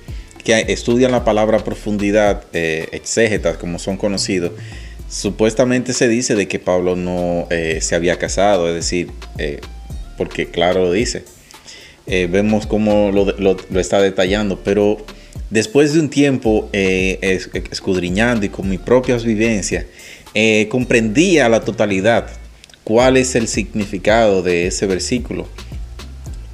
que, 0.42 0.64
estudian 0.68 1.12
la 1.12 1.24
palabra 1.24 1.58
profundidad, 1.58 2.44
eh, 2.52 2.88
exégetas 2.92 3.56
como 3.56 3.78
son 3.78 3.96
conocidos, 3.96 4.52
supuestamente 5.08 5.92
se 5.92 6.08
dice 6.08 6.34
de 6.34 6.48
que 6.48 6.58
Pablo 6.58 6.96
no 6.96 7.46
se 7.80 7.94
había 7.94 8.18
casado, 8.18 8.68
es 8.68 8.74
decir, 8.74 9.10
porque 10.16 10.46
claro 10.46 10.84
lo 10.84 10.92
dice. 10.92 11.24
Eh, 12.06 12.28
vemos 12.30 12.66
cómo 12.66 13.10
lo, 13.12 13.56
está 13.80 14.00
detallando, 14.00 14.60
pero 14.62 14.98
después 15.50 15.94
de 15.94 16.00
un 16.00 16.10
tiempo 16.10 16.68
eh, 16.72 17.18
escudriñando 17.70 18.44
y 18.44 18.50
con 18.50 18.68
mis 18.68 18.80
propias 18.80 19.24
vivencias, 19.24 19.86
eh, 20.34 20.68
comprendía 20.70 21.48
la 21.48 21.60
totalidad 21.60 22.28
cuál 22.82 23.16
es 23.16 23.34
el 23.34 23.48
significado 23.48 24.42
de 24.42 24.66
ese 24.66 24.86
versículo. 24.86 25.48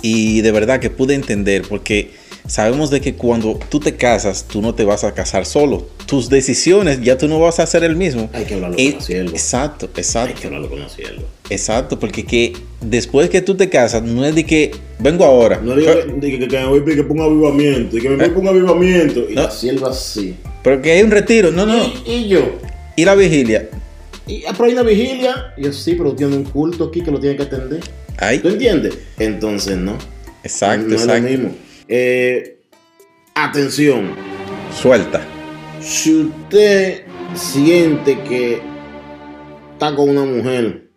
Y 0.03 0.41
de 0.43 0.53
verdad 0.53 0.81
que 0.81 0.89
pude 0.89 1.15
entender, 1.15 1.63
porque 1.69 2.11
sabemos 2.51 2.91
de 2.91 3.01
que 3.01 3.15
cuando 3.15 3.59
tú 3.69 3.79
te 3.79 3.95
casas, 3.95 4.45
tú 4.45 4.61
no 4.61 4.75
te 4.75 4.85
vas 4.85 5.05
a 5.05 5.15
casar 5.15 5.47
solo. 5.47 5.87
Tus 6.07 6.29
decisiones 6.29 7.01
ya 7.01 7.17
tú 7.17 7.29
no 7.29 7.39
vas 7.39 7.61
a 7.61 7.63
hacer 7.63 7.85
el 7.85 7.95
mismo. 7.95 8.29
Hay 8.33 8.45
que 8.45 8.55
hablarlo 8.55 8.77
con 8.77 9.01
cielo. 9.01 9.31
Exacto, 9.31 9.89
exacto. 9.95 10.35
Hay 10.35 10.41
que 10.41 10.47
hablarlo 10.49 10.69
con 10.69 10.91
cielo. 10.91 11.23
Exacto, 11.49 11.99
porque 12.01 12.25
que 12.25 12.53
después 12.81 13.31
que 13.31 13.41
tú 13.41 13.57
te 13.57 13.69
casas, 13.69 14.03
no 14.03 14.25
es 14.25 14.35
de 14.35 14.45
que 14.45 14.73
vengo 14.99 15.25
ahora. 15.25 15.61
No 15.63 15.77
diga 15.77 15.95
que, 16.05 16.39
que, 16.39 16.49
que, 16.49 16.65
voy 16.65 16.85
que 16.85 17.05
ponga 17.05 17.25
avivamiento, 17.25 17.97
y 17.97 18.01
que 18.01 18.09
me 18.09 18.17
voy 18.17 18.25
a 18.27 18.35
poner 18.35 18.51
avivamiento. 18.51 19.31
Y 19.31 19.35
la 19.35 19.49
sierva 19.49 19.95
sí. 19.95 20.35
Pero 20.65 20.83
que 20.83 20.91
hay 20.91 21.03
un 21.03 21.13
retiro, 21.13 21.53
no, 21.53 21.65
no. 21.65 21.93
¿Y, 22.05 22.27
yo? 22.27 22.59
¿Y 22.97 23.05
la 23.05 23.15
vigilia? 23.15 23.71
Y, 24.27 24.45
ah, 24.45 24.53
pero 24.53 24.65
hay 24.65 24.73
una 24.73 24.83
vigilia. 24.83 25.55
Y 25.57 25.65
yo 25.65 25.73
sí, 25.73 25.95
pero 25.95 26.15
tiene 26.15 26.37
un 26.37 26.45
culto 26.45 26.87
aquí 26.87 27.01
que 27.01 27.13
lo 27.13 27.21
tiene 27.21 27.37
que 27.37 27.45
atender. 27.45 27.81
Ay. 28.19 28.41
¿Tú 28.41 28.49
entiendes? 28.49 28.99
Entonces, 29.21 29.77
no. 29.77 29.97
Exacto, 30.43 30.89
no 30.89 30.95
exacto. 30.95 31.15
Es 31.15 31.23
lo 31.23 31.29
mismo. 31.29 31.70
Eh, 31.93 32.61
atención. 33.35 34.13
Suelta. 34.73 35.27
Si 35.81 36.15
usted 36.15 37.03
siente 37.35 38.17
que 38.21 38.63
está 39.73 39.97
con 39.97 40.11
una 40.11 40.25
mujer, 40.25 40.89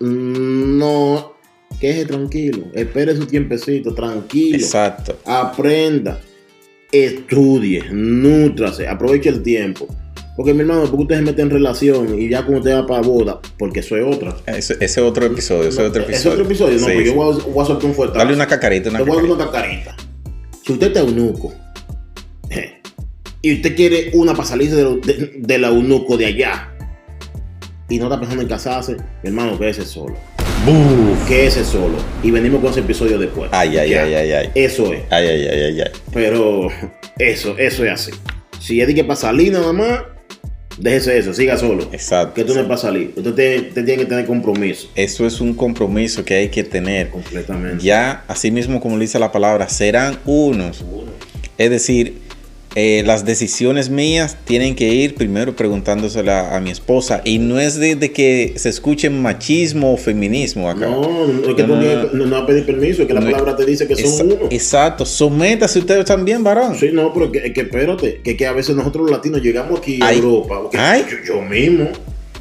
no 0.00 1.34
queje 1.78 2.04
tranquilo, 2.04 2.66
espere 2.74 3.14
su 3.14 3.26
tiempecito, 3.26 3.94
tranquilo. 3.94 4.56
Exacto. 4.56 5.16
Aprenda, 5.24 6.20
estudie, 6.90 7.84
nútrase, 7.92 8.88
aproveche 8.88 9.28
el 9.28 9.40
tiempo. 9.40 9.86
Porque 10.36 10.52
mi 10.52 10.62
hermano, 10.62 10.80
porque 10.90 11.02
usted 11.02 11.16
se 11.16 11.22
mete 11.22 11.42
en 11.42 11.50
relación 11.50 12.18
y 12.20 12.28
ya 12.28 12.40
cuando 12.42 12.58
usted 12.58 12.74
va 12.74 12.86
para 12.88 13.02
boda, 13.02 13.40
porque 13.56 13.80
eso 13.80 13.96
es 13.96 14.04
otra. 14.04 14.34
Ese, 14.46 14.76
es 14.80 14.98
otro 14.98 15.26
episodio, 15.26 15.68
ese 15.68 15.80
es 15.80 15.88
otro 15.88 16.02
episodio. 16.02 16.18
Ese 16.18 16.28
otro 16.28 16.44
episodio, 16.44 16.80
no, 16.80 16.86
porque 16.86 17.04
yo 17.04 17.14
voy 17.14 17.40
a, 17.40 17.44
voy 17.44 17.62
a, 17.62 17.66
soltar 17.66 17.86
un 17.88 17.94
fuerte. 17.94 18.18
Dale 18.18 18.34
una 18.34 18.48
cacarita, 18.48 18.90
una 18.90 18.98
Te 18.98 19.04
voy 19.04 19.18
a 19.18 19.22
dar 19.22 19.30
una 19.30 19.44
cacarita. 19.44 19.96
Si 20.64 20.72
usted 20.72 20.86
está 20.86 21.00
eunuco 21.00 21.52
y 23.42 23.52
usted 23.52 23.76
quiere 23.76 24.10
una 24.14 24.32
para 24.32 24.48
salirse 24.48 24.76
de, 24.76 25.58
la 25.58 25.68
eunuco 25.68 26.16
de 26.16 26.24
allá 26.24 26.74
y 27.90 27.98
no 27.98 28.04
está 28.04 28.18
pensando 28.18 28.42
en 28.42 28.48
casarse, 28.48 28.96
mi 29.22 29.28
hermano, 29.28 29.58
quédese 29.58 29.84
solo. 29.84 30.14
Buf. 30.64 31.28
Quédese 31.28 31.66
solo. 31.66 31.98
Y 32.22 32.30
venimos 32.30 32.62
con 32.62 32.70
ese 32.70 32.80
episodio 32.80 33.18
después. 33.18 33.50
Ay, 33.52 33.76
ay, 33.76 33.92
ay, 33.92 34.14
ay, 34.14 34.32
ay. 34.32 34.50
Eso 34.54 34.90
es. 34.94 35.02
Ay, 35.10 35.26
ay, 35.26 35.46
ay, 35.48 35.60
ay, 35.60 35.80
ay. 35.82 35.90
Pero 36.14 36.68
eso, 37.18 37.58
eso 37.58 37.84
es 37.84 37.92
así. 37.92 38.12
Si 38.58 38.80
es 38.80 38.86
de 38.86 38.94
que 38.94 39.04
para 39.04 39.16
salir 39.16 39.52
nada 39.52 39.74
más, 39.74 40.00
déjese 40.78 41.18
eso, 41.18 41.34
siga 41.34 41.56
solo. 41.56 41.88
Exacto. 41.92 42.34
Que 42.34 42.44
tú 42.44 42.54
no 42.54 42.60
es 42.60 42.66
para 42.66 42.78
salir. 42.78 43.12
Usted 43.16 43.34
tiene, 43.34 43.62
tiene, 43.72 43.96
que 43.96 44.06
tener 44.06 44.26
compromiso. 44.26 44.88
Eso 44.94 45.26
es 45.26 45.40
un 45.40 45.54
compromiso 45.54 46.24
que 46.24 46.34
hay 46.34 46.48
que 46.48 46.64
tener. 46.64 47.10
Completamente. 47.10 47.84
Ya, 47.84 48.24
así 48.28 48.50
mismo 48.50 48.80
como 48.80 48.98
dice 48.98 49.18
la 49.18 49.32
palabra, 49.32 49.68
serán 49.68 50.18
unos. 50.24 50.84
Es 51.56 51.70
decir, 51.70 52.23
eh, 52.76 53.02
las 53.06 53.24
decisiones 53.24 53.88
mías 53.88 54.36
tienen 54.44 54.74
que 54.74 54.88
ir 54.92 55.14
primero 55.14 55.54
preguntándosela 55.54 56.56
a 56.56 56.60
mi 56.60 56.70
esposa 56.70 57.22
y 57.24 57.38
no 57.38 57.60
es 57.60 57.78
de, 57.78 57.96
que 58.12 58.54
se 58.56 58.68
escuche 58.68 59.10
machismo 59.10 59.92
o 59.94 59.96
feminismo 59.96 60.68
acá. 60.68 60.86
No, 60.86 61.26
no 61.28 61.48
es 61.48 61.54
que 61.54 61.62
no, 61.64 62.26
no, 62.26 62.36
a 62.36 62.46
pedir 62.46 62.66
permiso, 62.66 63.02
es 63.02 63.08
que 63.08 63.14
la 63.14 63.20
palabra 63.20 63.56
te 63.56 63.64
dice 63.64 63.86
que 63.86 63.94
son 63.96 64.32
uno. 64.32 64.48
Exacto, 64.50 65.06
sométase 65.06 65.78
ustedes 65.78 66.04
también, 66.04 66.42
varón. 66.42 66.74
Sí, 66.76 66.90
no, 66.92 67.12
pero 67.12 67.30
que, 67.30 67.52
que 67.52 67.60
espérate, 67.60 68.20
que, 68.24 68.36
que, 68.36 68.46
a 68.46 68.52
veces 68.52 68.74
nosotros 68.74 69.04
los 69.04 69.12
latinos 69.12 69.40
llegamos 69.40 69.78
aquí 69.78 70.00
a 70.02 70.12
Europa, 70.12 70.62
yo, 71.26 71.42
mismo, 71.42 71.88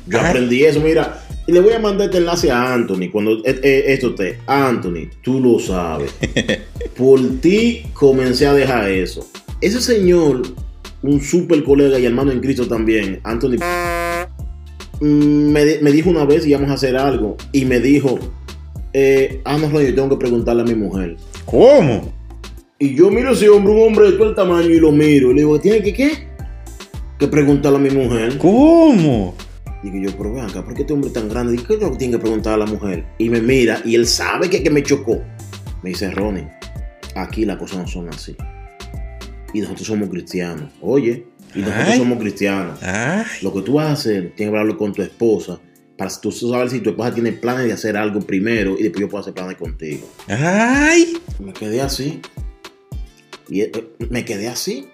yo 0.08 0.20
aprendí 0.20 0.64
eso, 0.64 0.80
mira, 0.80 1.24
y 1.46 1.52
le 1.52 1.60
voy 1.60 1.74
a 1.74 1.80
mandar 1.80 2.08
este 2.08 2.20
enlace 2.20 2.50
a 2.50 2.74
Anthony. 2.74 3.10
Cuando 3.12 3.34
eh, 3.46 3.60
eh, 3.64 3.84
esto 3.88 4.16
te, 4.16 4.40
Anthony, 4.48 5.10
tú 5.22 5.40
lo 5.40 5.60
sabes. 5.60 6.14
Por 6.98 7.20
ti 7.42 7.84
comencé 7.94 8.48
a 8.48 8.54
dejar 8.54 8.90
eso. 8.90 9.30
Ese 9.64 9.80
señor, 9.80 10.42
un 11.04 11.22
super 11.22 11.64
colega 11.64 11.98
y 11.98 12.06
hermano 12.06 12.34
en 12.34 12.42
Cristo 12.42 12.68
también, 12.68 13.22
Anthony, 13.24 13.60
mm, 15.00 15.06
me, 15.06 15.78
me 15.82 15.92
dijo 15.94 16.10
una 16.10 16.26
vez 16.26 16.46
íbamos 16.46 16.70
a 16.70 16.74
hacer 16.74 16.98
algo 16.98 17.38
y 17.54 17.64
me 17.64 17.80
dijo, 17.80 18.20
eh, 18.92 19.40
ah, 19.46 19.58
no, 19.58 19.70
yo 19.80 19.96
tengo 19.96 20.10
que 20.10 20.18
preguntarle 20.18 20.64
a 20.64 20.66
mi 20.66 20.76
mujer. 20.76 21.16
¿Cómo? 21.46 22.12
Y 22.78 22.94
yo 22.94 23.10
miro 23.10 23.30
a 23.30 23.32
ese 23.32 23.48
hombre, 23.48 23.72
un 23.72 23.88
hombre 23.88 24.12
de 24.12 24.18
todo 24.18 24.32
el 24.32 24.36
tamaño, 24.36 24.68
y 24.68 24.82
lo 24.82 24.92
miro. 24.92 25.32
Y 25.32 25.36
le 25.36 25.42
digo, 25.44 25.58
¿tiene 25.62 25.82
que 25.82 25.94
qué? 25.94 26.28
Que 27.18 27.30
preguntarle 27.30 27.78
a 27.78 27.82
mi 27.82 27.90
mujer. 27.90 28.38
¿Cómo? 28.40 29.34
Digo 29.82 29.98
yo, 29.98 30.18
pero 30.18 30.34
vean 30.34 30.50
acá, 30.50 30.62
¿por 30.66 30.74
qué 30.74 30.82
este 30.82 30.92
hombre 30.92 31.08
es 31.08 31.14
tan 31.14 31.30
grande? 31.30 31.54
Digo, 31.54 31.64
¿qué 31.66 31.76
es 31.76 31.80
lo 31.80 31.90
que 31.92 31.98
tiene 32.00 32.16
que 32.16 32.20
preguntar 32.20 32.56
a 32.56 32.58
la 32.58 32.66
mujer? 32.66 33.06
Y 33.18 33.30
me 33.30 33.40
mira, 33.40 33.82
y 33.86 33.96
él 33.96 34.08
sabe 34.08 34.50
que, 34.50 34.62
que 34.62 34.70
me 34.70 34.84
chocó. 34.84 35.22
Me 35.84 35.92
dice, 35.92 36.12
Ronnie, 36.12 36.50
aquí 37.16 37.46
las 37.46 37.56
cosas 37.56 37.78
no 37.78 37.88
son 37.88 38.10
así. 38.10 38.36
Y 39.54 39.62
nosotros 39.62 39.88
somos 39.88 40.10
cristianos. 40.10 40.72
Oye, 40.82 41.26
y 41.56 41.60
nosotros 41.60 41.88
Ay. 41.90 41.98
somos 42.00 42.18
cristianos. 42.20 42.82
Ay, 42.82 43.24
Lo 43.42 43.54
que 43.54 43.62
tú 43.62 43.74
vas 43.74 43.88
a 43.88 43.92
hacer, 43.94 44.22
tienes 44.22 44.36
que 44.38 44.46
hablarlo 44.48 44.78
con 44.78 44.94
tu 44.94 45.02
esposa. 45.02 45.60
Para 45.98 46.10
tú 46.20 46.32
saber 46.32 46.70
si 46.72 46.80
tu 46.80 46.90
esposa 46.90 47.14
tiene 47.14 47.32
planes 47.34 47.66
de 47.68 47.74
hacer 47.74 47.96
algo 47.96 48.20
primero 48.20 48.76
y 48.80 48.84
después 48.84 49.02
yo 49.02 49.10
puedo 49.10 49.22
hacer 49.22 49.34
planes 49.34 49.58
contigo. 49.58 50.08
ay. 50.28 51.18
Me 51.40 51.54
quedé 51.54 51.82
así. 51.82 52.20
Y 53.50 53.62
eh, 53.62 53.72
me 54.10 54.26
quedé 54.26 54.48
así. 54.48 54.88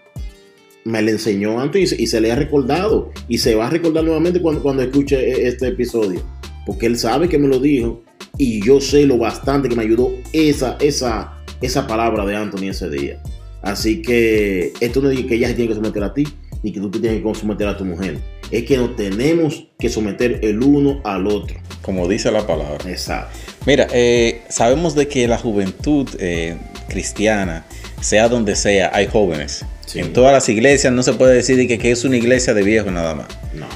Me 0.84 1.02
le 1.02 1.12
enseñó 1.12 1.60
antes 1.62 1.82
y 1.84 1.88
se, 1.96 2.02
y 2.02 2.08
se 2.08 2.20
le 2.20 2.32
ha 2.32 2.36
recordado. 2.36 3.12
Y 3.30 3.38
se 3.38 3.56
va 3.56 3.68
a 3.68 3.70
recordar 3.70 4.04
nuevamente 4.04 4.42
cuando, 4.42 4.62
cuando 4.62 4.84
escuche 4.84 5.18
e- 5.18 5.48
este 5.48 5.68
episodio. 5.70 6.22
Porque 6.66 6.86
él 6.88 6.98
sabe 6.98 7.30
que 7.30 7.38
me 7.40 7.48
lo 7.48 7.60
dijo. 7.60 8.04
Y 8.38 8.62
yo 8.66 8.82
sé 8.82 9.06
lo 9.06 9.18
bastante 9.18 9.70
que 9.70 9.76
me 9.76 9.84
ayudó 9.84 10.12
esa, 10.34 10.78
esa, 10.82 11.34
esa 11.62 11.88
palabra 11.88 12.26
de 12.26 12.36
Anthony 12.36 12.70
ese 12.70 12.90
día. 12.90 13.22
Así 13.62 14.02
que 14.02 14.74
esto 14.80 15.02
no 15.02 15.10
es 15.10 15.26
que 15.26 15.36
ella 15.36 15.48
se 15.50 15.54
tiene 15.54 15.70
que 15.70 15.76
someter 15.76 16.04
a 16.04 16.14
ti, 16.14 16.24
ni 16.64 16.72
que 16.72 16.80
tú 16.80 16.90
te 16.90 17.00
tienes 17.00 17.22
que 17.22 17.36
someter 17.36 17.68
a 17.68 17.78
tu 17.78 17.86
mujer. 17.86 18.20
Es 18.52 18.64
que 18.64 18.78
nos 18.78 18.96
tenemos 18.96 19.68
que 19.78 19.90
someter 19.90 20.40
el 20.44 20.64
uno 20.64 21.02
al 21.04 21.28
otro. 21.28 21.58
Como 21.82 22.08
dice 22.08 22.32
la 22.32 22.46
palabra. 22.48 22.90
Exacto. 22.90 23.38
Mira, 23.66 23.88
eh, 23.94 24.42
sabemos 24.50 24.96
de 24.96 25.08
que 25.08 25.28
la 25.28 25.38
juventud 25.38 26.08
eh, 26.20 26.58
cristiana, 26.88 27.66
sea 28.02 28.30
donde 28.30 28.56
sea, 28.56 28.92
hay 28.94 29.08
jóvenes. 29.08 29.66
Sí. 29.86 30.00
En 30.00 30.14
todas 30.14 30.32
las 30.32 30.48
iglesias 30.50 30.94
no 30.94 31.04
se 31.04 31.14
puede 31.14 31.36
decir 31.36 31.58
de 31.58 31.68
que, 31.68 31.78
que 31.78 31.92
es 31.92 32.04
una 32.04 32.18
iglesia 32.18 32.54
de 32.54 32.64
viejos 32.64 32.92
nada 32.92 33.16
más. 33.16 33.28
No. 33.54 33.68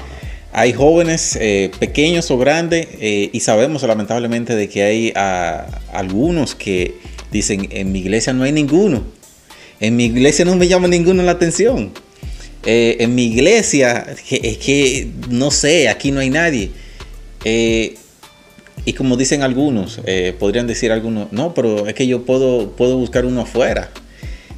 Hay 0.52 0.72
jóvenes, 0.72 1.36
eh, 1.40 1.70
pequeños 1.80 2.30
o 2.30 2.38
grandes, 2.38 2.86
y 3.00 3.40
sabemos 3.40 3.82
lamentablemente 3.82 4.54
de 4.54 4.68
que 4.68 4.84
hay 4.84 5.12
ah, 5.16 5.66
algunos 5.92 6.54
que 6.54 6.94
dicen, 7.32 7.66
en 7.70 7.90
mi 7.90 7.98
iglesia 7.98 8.32
no 8.32 8.44
hay 8.44 8.52
ninguno. 8.52 9.02
En 9.80 9.96
mi 9.96 10.06
iglesia 10.06 10.44
no 10.44 10.56
me 10.56 10.68
llama 10.68 10.88
ninguno 10.88 11.22
la 11.22 11.32
atención. 11.32 11.92
Eh, 12.66 12.96
en 13.00 13.14
mi 13.14 13.26
iglesia, 13.26 14.06
es 14.30 14.58
que 14.58 15.08
no 15.28 15.50
sé, 15.50 15.88
aquí 15.88 16.10
no 16.10 16.20
hay 16.20 16.30
nadie. 16.30 16.70
Eh, 17.44 17.96
y 18.86 18.92
como 18.94 19.16
dicen 19.16 19.42
algunos, 19.42 20.00
eh, 20.06 20.34
podrían 20.38 20.66
decir 20.66 20.92
algunos, 20.92 21.32
no, 21.32 21.54
pero 21.54 21.86
es 21.86 21.94
que 21.94 22.06
yo 22.06 22.24
puedo, 22.24 22.70
puedo 22.76 22.96
buscar 22.96 23.24
uno 23.24 23.42
afuera. 23.42 23.90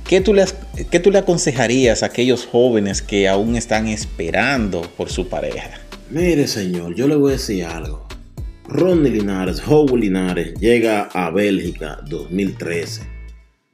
¿Qué 0.08 0.20
tú, 0.20 0.34
le, 0.34 0.44
¿Qué 0.90 1.00
tú 1.00 1.10
le 1.10 1.18
aconsejarías 1.18 2.02
a 2.02 2.06
aquellos 2.06 2.46
jóvenes 2.46 3.02
que 3.02 3.26
aún 3.26 3.56
están 3.56 3.88
esperando 3.88 4.82
por 4.96 5.10
su 5.10 5.28
pareja? 5.28 5.80
Mire, 6.10 6.46
señor, 6.46 6.94
yo 6.94 7.08
le 7.08 7.16
voy 7.16 7.30
a 7.30 7.32
decir 7.32 7.64
algo. 7.64 8.06
Ronnie 8.68 9.10
Linares, 9.10 9.60
Howard 9.66 10.00
Linares, 10.00 10.54
llega 10.60 11.08
a 11.12 11.30
Bélgica 11.30 11.98
2013. 12.08 13.15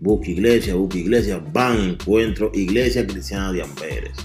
Busca 0.02 0.32
iglesia, 0.32 0.74
busca 0.74 0.98
iglesia, 0.98 1.40
van, 1.52 1.90
encuentro 1.90 2.50
iglesia 2.54 3.06
cristiana 3.06 3.52
de 3.52 3.62
Amberes. 3.62 4.18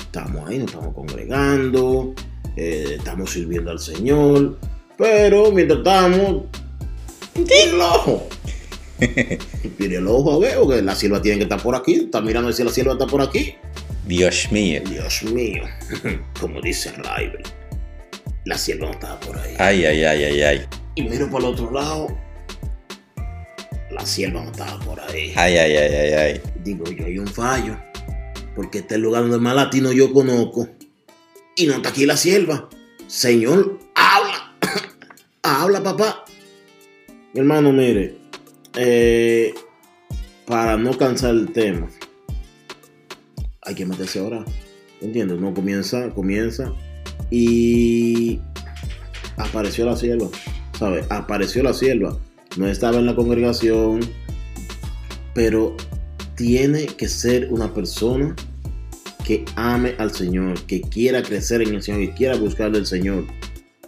Estamos 0.00 0.48
ahí, 0.48 0.58
nos 0.58 0.66
estamos 0.66 0.92
congregando, 0.92 2.12
eh, 2.56 2.96
estamos 2.98 3.30
sirviendo 3.30 3.70
al 3.70 3.78
Señor, 3.78 4.58
pero 4.98 5.52
mientras 5.52 5.78
estamos, 5.78 6.46
tire 7.34 7.70
el 7.70 7.80
ojo. 7.80 8.28
Tire 9.78 9.96
el 9.98 10.08
ojo 10.08 10.32
a 10.32 10.38
ver, 10.40 10.56
porque 10.58 10.82
la 10.82 10.96
sierva 10.96 11.22
tiene 11.22 11.38
que 11.38 11.44
estar 11.44 11.62
por 11.62 11.76
aquí. 11.76 11.94
Está 11.94 12.20
mirando 12.20 12.52
si 12.52 12.64
la 12.64 12.70
sierva 12.70 12.94
está 12.94 13.06
por 13.06 13.22
aquí. 13.22 13.54
Dios 14.08 14.48
mío. 14.50 14.82
Dios 14.90 15.22
mío, 15.22 15.62
como 16.40 16.60
dice 16.60 16.90
Raibel, 16.90 17.44
la 18.44 18.58
sierva 18.58 18.86
no 18.86 18.92
estaba 18.92 19.20
por 19.20 19.38
ahí. 19.38 19.54
Ay, 19.56 19.84
ay, 19.84 20.02
ay, 20.02 20.24
ay, 20.24 20.42
ay. 20.42 20.60
Y 20.96 21.02
miro 21.04 21.30
para 21.30 21.46
el 21.46 21.52
otro 21.52 21.70
lado, 21.70 22.08
la 23.94 24.04
sierva 24.04 24.42
no 24.42 24.50
estaba 24.50 24.78
por 24.80 25.00
ahí. 25.00 25.32
Ay, 25.36 25.56
ay, 25.56 25.76
ay, 25.76 25.94
ay, 25.94 26.12
ay. 26.12 26.40
Digo 26.62 26.84
yo, 26.84 27.06
hay 27.06 27.18
un 27.18 27.26
fallo, 27.26 27.78
porque 28.54 28.78
este 28.78 28.98
lugar 28.98 29.22
donde 29.22 29.38
más 29.38 29.54
latino 29.54 29.92
yo 29.92 30.12
conozco, 30.12 30.68
y 31.56 31.66
no 31.66 31.74
está 31.74 31.90
aquí 31.90 32.04
la 32.04 32.16
sierva. 32.16 32.68
Señor, 33.06 33.78
habla, 33.94 34.56
habla 35.42 35.82
papá. 35.82 36.24
Mi 37.32 37.40
hermano, 37.40 37.72
mire, 37.72 38.16
eh, 38.76 39.54
para 40.46 40.76
no 40.76 40.96
cansar 40.96 41.30
el 41.30 41.52
tema, 41.52 41.88
hay 43.62 43.74
que 43.74 43.86
meterse 43.86 44.18
ahora. 44.18 44.44
¿Entiendes? 45.00 45.38
No 45.38 45.52
comienza, 45.52 46.10
comienza. 46.10 46.72
Y 47.30 48.40
apareció 49.36 49.84
la 49.86 49.96
sierva. 49.96 50.28
¿Sabes? 50.78 51.06
Apareció 51.10 51.62
la 51.62 51.74
sierva. 51.74 52.16
No 52.56 52.68
estaba 52.68 52.98
en 52.98 53.06
la 53.06 53.14
congregación. 53.14 54.00
Pero 55.34 55.76
tiene 56.36 56.86
que 56.86 57.08
ser 57.08 57.48
una 57.50 57.72
persona 57.72 58.34
que 59.24 59.44
ame 59.56 59.94
al 59.98 60.12
Señor, 60.12 60.60
que 60.66 60.80
quiera 60.80 61.22
crecer 61.22 61.62
en 61.62 61.74
el 61.74 61.82
Señor, 61.82 62.00
que 62.00 62.14
quiera 62.14 62.36
buscar 62.36 62.70
del 62.70 62.86
Señor. 62.86 63.24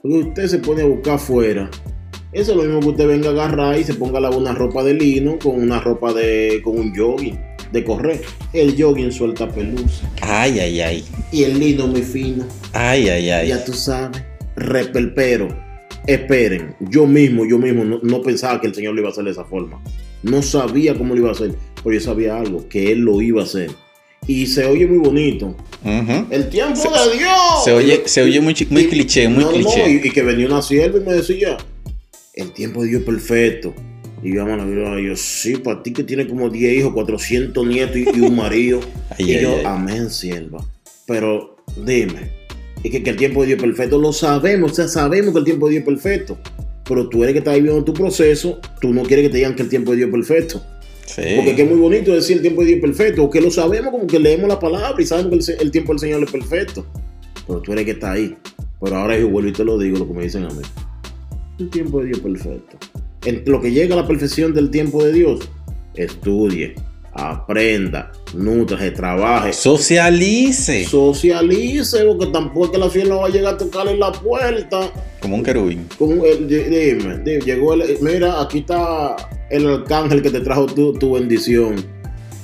Porque 0.02 0.18
usted 0.18 0.46
se 0.48 0.58
pone 0.58 0.82
a 0.82 0.86
buscar 0.86 1.14
afuera. 1.14 1.70
Eso 2.32 2.52
es 2.52 2.56
lo 2.56 2.64
mismo 2.64 2.80
que 2.80 2.88
usted 2.88 3.06
venga 3.06 3.28
a 3.28 3.32
agarrar 3.32 3.78
y 3.78 3.84
se 3.84 3.94
ponga 3.94 4.28
una 4.30 4.52
ropa 4.52 4.82
de 4.82 4.94
lino 4.94 5.38
con 5.38 5.60
una 5.60 5.80
ropa 5.80 6.12
de. 6.12 6.60
con 6.64 6.78
un 6.78 6.94
jogging 6.94 7.38
de 7.72 7.84
correr. 7.84 8.20
El 8.52 8.80
jogging 8.80 9.12
suelta 9.12 9.48
pelusa. 9.48 10.10
Ay, 10.22 10.58
ay, 10.58 10.80
ay. 10.80 11.04
Y 11.32 11.44
el 11.44 11.58
lino 11.58 11.86
muy 11.86 12.02
fino. 12.02 12.44
Ay, 12.72 13.08
ay, 13.08 13.30
ay. 13.30 13.48
Ya 13.48 13.64
tú 13.64 13.72
sabes. 13.72 14.22
Repelpero. 14.56 15.65
Esperen. 16.06 16.74
Yo 16.80 17.06
mismo, 17.06 17.44
yo 17.44 17.58
mismo 17.58 17.84
no, 17.84 18.00
no 18.02 18.22
pensaba 18.22 18.60
que 18.60 18.66
el 18.68 18.74
Señor 18.74 18.94
lo 18.94 19.00
iba 19.00 19.08
a 19.08 19.12
hacer 19.12 19.24
de 19.24 19.30
esa 19.32 19.44
forma. 19.44 19.80
No 20.22 20.42
sabía 20.42 20.94
cómo 20.96 21.14
lo 21.14 21.20
iba 21.20 21.28
a 21.30 21.32
hacer. 21.32 21.54
Pero 21.82 21.94
yo 21.94 22.00
sabía 22.00 22.38
algo, 22.38 22.68
que 22.68 22.92
Él 22.92 23.00
lo 23.00 23.20
iba 23.20 23.42
a 23.42 23.44
hacer. 23.44 23.70
Y 24.26 24.46
se 24.46 24.64
oye 24.66 24.86
muy 24.86 24.98
bonito. 24.98 25.56
El 26.30 26.48
tiempo 26.48 26.74
Se- 26.76 26.88
de 26.88 27.16
Dios. 27.18 27.64
Se 27.64 27.72
oye, 27.72 28.02
se 28.06 28.22
oye 28.22 28.40
muy, 28.40 28.54
chi- 28.54 28.66
muy 28.70 28.82
Y- 28.82 28.86
cliché, 28.88 29.28
muy 29.28 29.44
no, 29.44 29.50
no, 29.50 29.56
cliché. 29.56 29.88
y, 30.04 30.08
y 30.08 30.10
que 30.10 30.22
venía 30.22 30.46
una 30.46 30.62
sierva 30.62 30.98
y 30.98 31.02
me 31.02 31.12
decía, 31.12 31.56
el 32.34 32.50
tiempo 32.52 32.82
de 32.82 32.88
Dios 32.88 33.00
es 33.02 33.06
perfecto. 33.06 33.72
Y 34.22 34.34
yo, 34.34 34.44
mano, 34.46 34.66
yo, 34.68 34.98
yo, 34.98 35.14
sí, 35.14 35.56
para 35.56 35.80
ti 35.82 35.92
que 35.92 36.02
tiene 36.02 36.26
como 36.26 36.48
10 36.50 36.78
hijos, 36.78 36.92
400 36.94 37.64
nietos 37.66 37.96
y, 37.98 38.04
y 38.16 38.20
un 38.20 38.34
marido. 38.34 38.80
Ay, 39.18 39.30
y 39.30 39.34
ay, 39.36 39.42
yo, 39.42 39.54
ay. 39.58 39.62
amén, 39.64 40.10
sierva. 40.10 40.64
Pero 41.06 41.56
dime, 41.84 42.30
es 42.86 42.92
que, 42.92 43.02
que 43.02 43.10
el 43.10 43.16
tiempo 43.16 43.40
de 43.40 43.48
Dios 43.48 43.58
es 43.58 43.62
perfecto, 43.62 43.98
lo 43.98 44.12
sabemos, 44.12 44.72
o 44.72 44.74
sea, 44.74 44.88
sabemos 44.88 45.32
que 45.32 45.38
el 45.38 45.44
tiempo 45.44 45.66
de 45.66 45.72
Dios 45.72 45.82
es 45.82 45.86
perfecto. 45.86 46.38
Pero 46.88 47.08
tú 47.08 47.22
eres 47.22 47.32
que 47.32 47.40
estás 47.40 47.54
viviendo 47.54 47.82
tu 47.84 47.92
proceso, 47.92 48.60
tú 48.80 48.94
no 48.94 49.02
quieres 49.02 49.24
que 49.26 49.30
te 49.30 49.36
digan 49.38 49.56
que 49.56 49.62
el 49.62 49.68
tiempo 49.68 49.90
de 49.90 49.98
Dios 49.98 50.08
es 50.08 50.12
perfecto. 50.12 50.62
Sí. 51.04 51.22
Porque 51.36 51.50
es 51.50 51.56
que 51.56 51.62
es 51.62 51.70
muy 51.70 51.78
bonito 51.78 52.12
decir 52.12 52.36
el 52.36 52.42
tiempo 52.42 52.60
de 52.62 52.68
Dios 52.68 52.76
es 52.78 52.82
perfecto, 52.82 53.24
o 53.24 53.30
que 53.30 53.40
lo 53.40 53.50
sabemos 53.50 53.90
como 53.90 54.06
que 54.06 54.18
leemos 54.18 54.48
la 54.48 54.58
palabra 54.58 55.00
y 55.00 55.06
sabemos 55.06 55.46
que 55.46 55.52
el 55.54 55.70
tiempo 55.70 55.92
del 55.92 56.00
Señor 56.00 56.22
es 56.22 56.30
perfecto. 56.30 56.86
Pero 57.46 57.60
tú 57.60 57.72
eres 57.72 57.84
que 57.84 57.92
está 57.92 58.12
ahí. 58.12 58.36
Pero 58.80 58.96
ahora 58.96 59.18
yo 59.18 59.28
vuelvo 59.28 59.48
y 59.48 59.52
te 59.52 59.64
lo 59.64 59.78
digo, 59.78 59.98
lo 59.98 60.06
que 60.06 60.14
me 60.14 60.22
dicen 60.24 60.44
a 60.44 60.48
mí. 60.48 60.62
El 61.58 61.70
tiempo 61.70 62.00
de 62.00 62.06
Dios 62.06 62.18
es 62.18 62.22
perfecto. 62.22 62.76
En 63.24 63.42
lo 63.46 63.60
que 63.60 63.72
llega 63.72 63.94
a 63.94 64.02
la 64.02 64.06
perfección 64.06 64.52
del 64.54 64.70
tiempo 64.70 65.02
de 65.02 65.12
Dios, 65.12 65.48
estudie, 65.94 66.74
aprenda, 67.16 68.12
nutraje, 68.34 68.90
trabaje, 68.90 69.52
Socialice. 69.52 70.84
socialice, 70.86 72.04
porque 72.04 72.26
tampoco 72.26 72.66
es 72.66 72.70
que 72.72 72.78
la 72.78 72.90
fiel 72.90 73.08
no 73.08 73.18
va 73.20 73.26
a 73.26 73.30
llegar 73.30 73.54
a 73.54 73.58
tocarle 73.58 73.96
la 73.96 74.12
puerta. 74.12 74.90
Como 75.20 75.36
un 75.36 75.42
querubín. 75.42 75.86
Como 75.98 76.24
di- 76.24 76.44
dime, 76.46 77.18
di- 77.24 77.40
llegó 77.40 77.74
el, 77.74 77.98
mira, 78.00 78.40
aquí 78.40 78.58
está 78.58 79.16
el 79.50 79.66
arcángel 79.68 80.22
que 80.22 80.30
te 80.30 80.40
trajo 80.40 80.66
tu, 80.66 80.92
tu 80.94 81.12
bendición. 81.14 81.76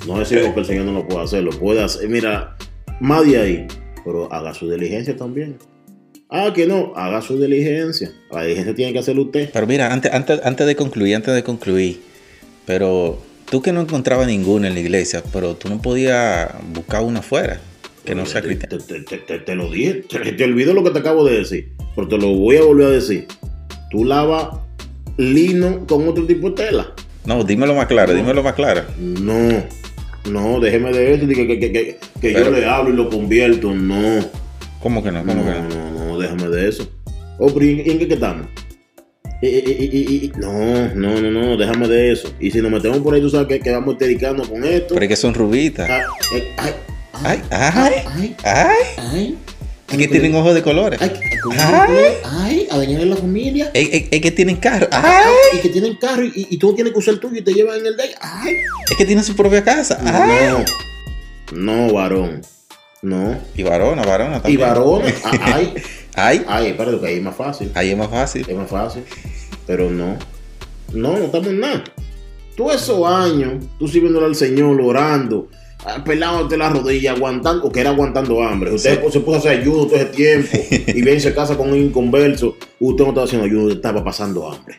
No 0.07 0.19
decimos 0.19 0.53
que 0.55 0.61
el 0.61 0.67
Señor 0.67 0.85
no 0.87 0.93
lo 0.93 1.07
puede 1.07 1.23
hacer, 1.25 1.43
lo 1.45 1.51
puede 1.53 1.83
hacer. 1.83 2.09
Mira, 2.09 2.57
más 3.01 3.25
de 3.27 3.39
ahí, 3.41 3.67
pero 4.05 4.33
haga 4.33 4.53
su 4.55 4.69
diligencia 4.71 5.17
también. 5.17 5.57
Ah, 6.29 6.51
que 6.55 6.67
no, 6.67 6.93
haga 6.97 7.21
su 7.21 7.39
diligencia. 7.39 8.11
La 8.31 8.43
diligencia 8.43 8.75
tiene 8.75 8.93
que 8.95 8.99
hacerlo 9.01 9.23
usted. 9.23 9.51
Pero 9.53 9.67
mira, 9.67 9.93
antes, 9.93 10.11
antes, 10.13 10.41
antes 10.43 10.67
de 10.67 10.75
concluir, 10.75 11.15
antes 11.17 11.35
de 11.35 11.45
concluir, 11.45 12.01
pero 12.65 13.19
tú 13.53 13.61
que 13.61 13.71
no 13.71 13.83
encontrabas 13.83 14.27
ninguno 14.29 14.67
en 14.67 14.73
la 14.73 14.81
iglesia, 14.81 15.23
pero 15.31 15.55
tú 15.57 15.69
no 15.69 15.83
podías 15.83 16.49
buscar 16.73 17.03
uno 17.03 17.19
afuera 17.19 17.61
que 18.03 18.15
no 18.15 18.25
sea 18.25 18.41
cristiano. 18.41 18.79
te- 18.79 19.01
te- 19.03 19.19
te- 19.19 19.38
te 19.41 19.55
lo 19.55 19.71
dije, 19.71 20.05
te, 20.09 20.45
olvido 20.45 20.73
lo 20.73 20.83
que 20.83 20.88
te 20.88 21.01
acabo 21.01 21.23
de 21.27 21.37
decir, 21.41 21.71
pero 21.95 22.09
te 22.09 22.17
lo 22.17 22.29
voy 22.35 22.57
a 22.57 22.62
volver 22.62 22.87
a 22.87 22.91
decir. 22.93 23.27
Tú 23.91 24.07
lavas 24.07 24.57
lino 25.19 25.87
con 25.87 26.09
otro 26.09 26.25
tipo 26.25 26.49
de 26.49 26.65
tela. 26.65 26.95
No, 27.27 27.45
dímelo 27.45 27.75
más 27.75 27.88
claro, 27.88 28.15
dímelo 28.15 28.43
más 28.43 28.55
claro. 28.55 28.85
No, 28.99 29.62
no, 30.31 30.59
déjeme 30.59 30.91
de 30.91 31.12
eso, 31.12 31.29
que, 31.29 31.47
que, 31.47 31.61
que, 31.61 31.73
que- 31.73 31.99
Pero- 32.23 32.45
yo 32.47 32.51
le 32.53 32.65
hablo 32.65 32.88
y 32.95 32.97
lo 32.97 33.11
convierto. 33.11 33.75
No, 33.75 34.25
¿Cómo 34.81 35.05
que 35.05 35.12
no? 35.12 35.23
no, 35.23 35.27
¿Cómo 35.35 35.45
que 35.45 35.51
no? 35.51 35.69
no, 35.69 36.07
no, 36.07 36.19
déjame 36.19 36.49
de 36.49 36.71
eso. 36.71 36.91
Oh, 37.38 37.51
¿y 37.61 37.83
en 37.91 37.99
qué 37.99 38.15
estamos? 38.15 38.47
Y- 39.43 39.47
y- 39.49 39.91
y- 39.93 40.25
y- 40.27 40.33
no, 40.39 40.95
no, 40.95 41.21
no, 41.21 41.31
no, 41.33 41.57
déjame 41.57 41.89
de 41.89 42.13
eso. 42.13 42.33
Y 42.39 42.51
si 42.53 42.63
nos 42.63 42.71
metemos 42.71 42.99
por 42.99 43.13
ahí, 43.15 43.21
tú 43.21 43.29
sabes 43.29 43.49
que, 43.49 43.59
que 43.61 43.73
vamos 43.73 43.99
dedicando 43.99 44.49
con 44.49 44.63
esto. 44.65 44.95
Pero 44.95 45.05
es 45.05 45.09
que 45.09 45.17
son 45.17 45.35
rubitas. 45.35 45.91
Ah, 45.91 46.01
eh, 46.37 46.53
ay, 46.57 46.73
Ay, 47.25 47.43
ay, 47.51 47.93
ay, 48.07 48.37
ay. 48.45 48.77
ay. 48.99 49.39
Es 49.91 49.99
que 49.99 50.09
tienen 50.09 50.35
ojos 50.37 50.55
de 50.55 50.63
colores. 50.63 51.03
Ay, 51.03 51.11
que- 51.11 51.39
¿cómo 51.43 51.57
Ay. 51.59 51.87
fue? 51.89 52.19
ay, 52.25 52.69
a 52.71 53.05
la 53.05 53.17
familia. 53.17 53.71
Es, 53.75 53.89
es- 53.93 54.05
es 54.11 54.21
que 54.21 54.31
tienen 54.31 54.57
carro. 54.57 54.87
Ay, 54.93 55.03
Ay. 55.53 55.59
y 55.59 55.61
que 55.61 55.69
tienen 55.69 55.97
carro 55.97 56.25
y, 56.25 56.47
y 56.49 56.57
tú 56.57 56.73
tienes 56.75 56.93
que 56.93 56.99
usar 57.01 57.15
el 57.15 57.21
tuyo 57.21 57.39
y 57.39 57.43
te 57.43 57.53
llevan 57.53 57.81
en 57.81 57.87
el 57.87 57.97
de. 57.97 58.05
Ay, 58.21 58.55
Es 58.91 58.97
que 58.97 59.05
tienen 59.05 59.25
su 59.25 59.35
propia 59.37 59.63
casa. 59.65 59.99
Ay. 60.05 60.65
no, 61.53 61.87
no, 61.87 61.93
varón. 61.93 62.43
No. 63.03 63.37
Y 63.57 63.65
varona, 63.65 64.03
varona 64.05 64.37
Y 64.39 64.41
también. 64.41 64.61
varón, 64.61 65.03
ah, 65.25 65.31
ay, 65.55 65.75
Ay. 66.14 66.44
ay, 66.46 66.66
espérate, 66.68 66.98
que 67.01 67.07
ahí 67.07 67.16
es 67.16 67.22
más 67.22 67.37
fácil. 67.37 67.70
Ahí 67.75 67.90
es 67.90 67.96
más 67.96 68.09
fácil. 68.11 68.44
Es 68.48 68.57
más 68.57 68.68
fácil. 68.68 69.03
Pero 69.66 69.90
no. 69.90 70.16
No, 70.92 71.16
no 71.18 71.25
estamos 71.25 71.48
en 71.48 71.61
nada. 71.61 71.85
Todos 72.57 72.75
esos 72.83 73.07
años, 73.07 73.64
tú 73.79 73.88
sirviéndole 73.88 74.27
al 74.27 74.35
Señor, 74.35 74.79
orando, 74.83 75.48
ah, 75.87 76.03
pelándote 76.05 76.59
la 76.59 76.68
rodilla, 76.68 77.12
aguantando, 77.12 77.64
o 77.64 77.72
que 77.72 77.81
era 77.81 77.90
aguantando 77.90 78.42
hambre. 78.42 78.72
Usted 78.75 79.01
Sí. 79.07 79.12
se 79.12 79.20
puso 79.20 79.37
a 79.37 79.38
hacer 79.38 79.61
ayuno 79.61 79.87
todo 79.87 79.96
ese 79.96 80.05
tiempo 80.07 80.51
y 80.88 81.01
bien 81.03 81.18
se 81.20 81.35
casa 81.35 81.57
con 81.57 81.70
un 81.70 81.77
inconverso. 81.79 82.57
Usted 82.79 83.05
no 83.05 83.11
estaba 83.11 83.25
haciendo 83.25 83.46
ayuno, 83.46 83.62
usted 83.64 83.77
estaba 83.77 84.05
pasando 84.05 84.51
hambre. 84.53 84.77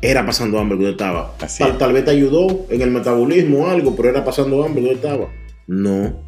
Era 0.00 0.24
pasando 0.24 0.58
hambre 0.58 0.78
que 0.78 0.84
usted 0.84 0.92
estaba. 0.92 1.34
Así 1.40 1.64
Tal, 1.64 1.78
tal 1.78 1.92
vez 1.94 2.04
te 2.04 2.10
ayudó 2.12 2.66
en 2.68 2.80
el 2.82 2.90
metabolismo 2.90 3.64
o 3.64 3.66
algo, 3.70 3.96
pero 3.96 4.10
era 4.10 4.24
pasando 4.24 4.62
hambre 4.64 4.82
que 4.84 4.92
usted 4.92 5.04
estaba. 5.08 5.28
No, 5.66 6.23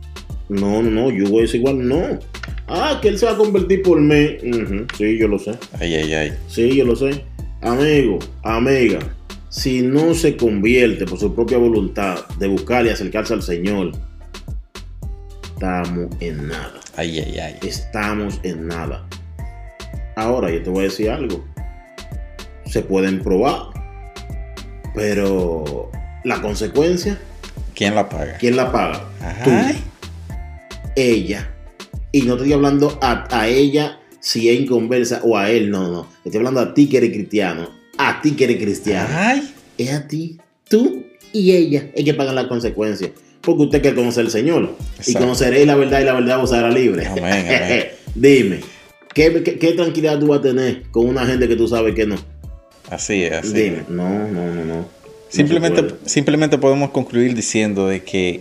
no, 0.49 0.83
no, 0.83 0.91
no, 0.91 1.11
yo 1.11 1.29
voy 1.29 1.41
a 1.41 1.43
decir 1.43 1.61
igual, 1.61 1.87
no. 1.87 2.19
Ah, 2.69 2.99
que 3.01 3.09
él 3.09 3.19
se 3.19 3.27
va 3.27 3.33
a 3.33 3.37
convertir 3.37 3.83
por 3.83 4.01
mí. 4.01 4.37
Sí, 4.97 5.19
yo 5.19 5.29
lo 5.29 5.39
sé. 5.39 5.53
Ay, 5.79 5.95
ay, 5.95 6.13
ay. 6.15 6.33
Sí, 6.49 6.75
yo 6.77 6.85
lo 6.85 6.97
sé. 6.97 7.25
Amigo, 7.63 8.19
amiga, 8.43 8.99
si 9.49 9.83
no 9.83 10.15
se 10.15 10.37
convierte 10.37 11.05
por 11.05 11.19
su 11.19 11.35
propia 11.35 11.59
voluntad 11.59 12.27
de 12.39 12.47
buscar 12.49 12.85
y 12.87 12.91
acercarse 12.91 13.35
al 13.35 13.43
Señor, 13.43 13.93
estamos 15.55 16.11
en 16.21 16.49
nada. 16.49 16.81
Ay, 16.97 17.19
ay, 17.19 17.39
ay. 17.39 17.55
Estamos 17.63 18.41
en 18.43 18.69
nada. 18.69 19.07
Ahora, 20.17 20.51
yo 20.51 20.63
te 20.63 20.71
voy 20.71 20.81
a 20.81 20.85
decir 20.85 21.11
algo. 21.11 21.45
Se 22.67 22.83
pueden 22.83 23.21
probar, 23.23 23.69
pero 24.95 25.91
la 26.25 26.41
consecuencia, 26.41 27.19
¿Quién 27.75 27.95
la 27.95 28.09
paga? 28.09 28.39
¿quién 28.39 28.57
la 28.57 28.73
paga? 28.73 29.05
Tú, 29.45 29.51
Ay. 29.51 29.83
Ella. 30.97 31.55
Y 32.13 32.23
no 32.23 32.35
estoy 32.35 32.53
hablando 32.53 32.99
a, 33.01 33.29
a 33.31 33.49
ella 33.49 34.01
si 34.21 34.49
es 34.49 34.59
inconversa 34.59 35.21
o 35.23 35.37
a 35.37 35.51
él, 35.51 35.71
no, 35.71 35.89
no. 35.89 36.07
Estoy 36.25 36.39
hablando 36.39 36.61
a 36.61 36.75
ti 36.75 36.89
que 36.89 36.97
eres 36.97 37.11
cristiano, 37.11 37.71
a 37.99 38.21
ti 38.21 38.33
que 38.33 38.45
eres 38.45 38.57
cristiano. 38.57 39.09
Ay. 39.13 39.55
es 39.79 39.93
a 39.93 40.09
ti, 40.09 40.39
tú 40.69 41.05
y 41.33 41.53
ella, 41.53 41.91
hay 41.97 42.03
que 42.05 42.15
pagar 42.15 42.35
las 42.35 42.47
consecuencias. 42.47 43.11
Porque 43.41 43.63
usted 43.65 43.81
quiere 43.83 43.95
conocer 43.97 44.25
al 44.25 44.31
Señor. 44.33 44.75
Y 45.07 45.13
conoceréis 45.15 45.67
la 45.67 45.77
verdad 45.77 46.01
y 46.01 46.05
la 46.05 46.15
verdad 46.15 46.43
os 46.43 46.53
hará 46.53 46.71
libre. 46.71 47.07
Amén, 47.07 47.25
amén. 47.25 47.85
Dime, 48.17 48.61
¿qué, 49.15 49.43
qué, 49.45 49.59
qué 49.59 49.73
tranquilidad 49.75 50.19
tú 50.19 50.29
vas 50.29 50.41
a 50.41 50.43
tener 50.43 50.83
con 50.91 51.07
una 51.07 51.25
gente 51.27 51.47
que 51.47 51.55
tú 51.55 51.69
sabes 51.69 51.95
que 51.95 52.07
no? 52.07 52.17
Así 52.91 53.23
es, 53.23 53.33
así 53.33 53.53
Dime, 53.53 53.77
es. 53.79 53.89
no, 53.89 54.09
no, 54.29 54.47
no, 54.55 54.65
no. 54.65 54.75
No 54.75 54.87
Simplemente, 55.29 55.83
puede. 55.83 56.09
simplemente 56.09 56.59
podemos 56.59 56.91
concluir 56.91 57.35
diciendo 57.35 57.87
de 57.89 58.03
que 58.03 58.41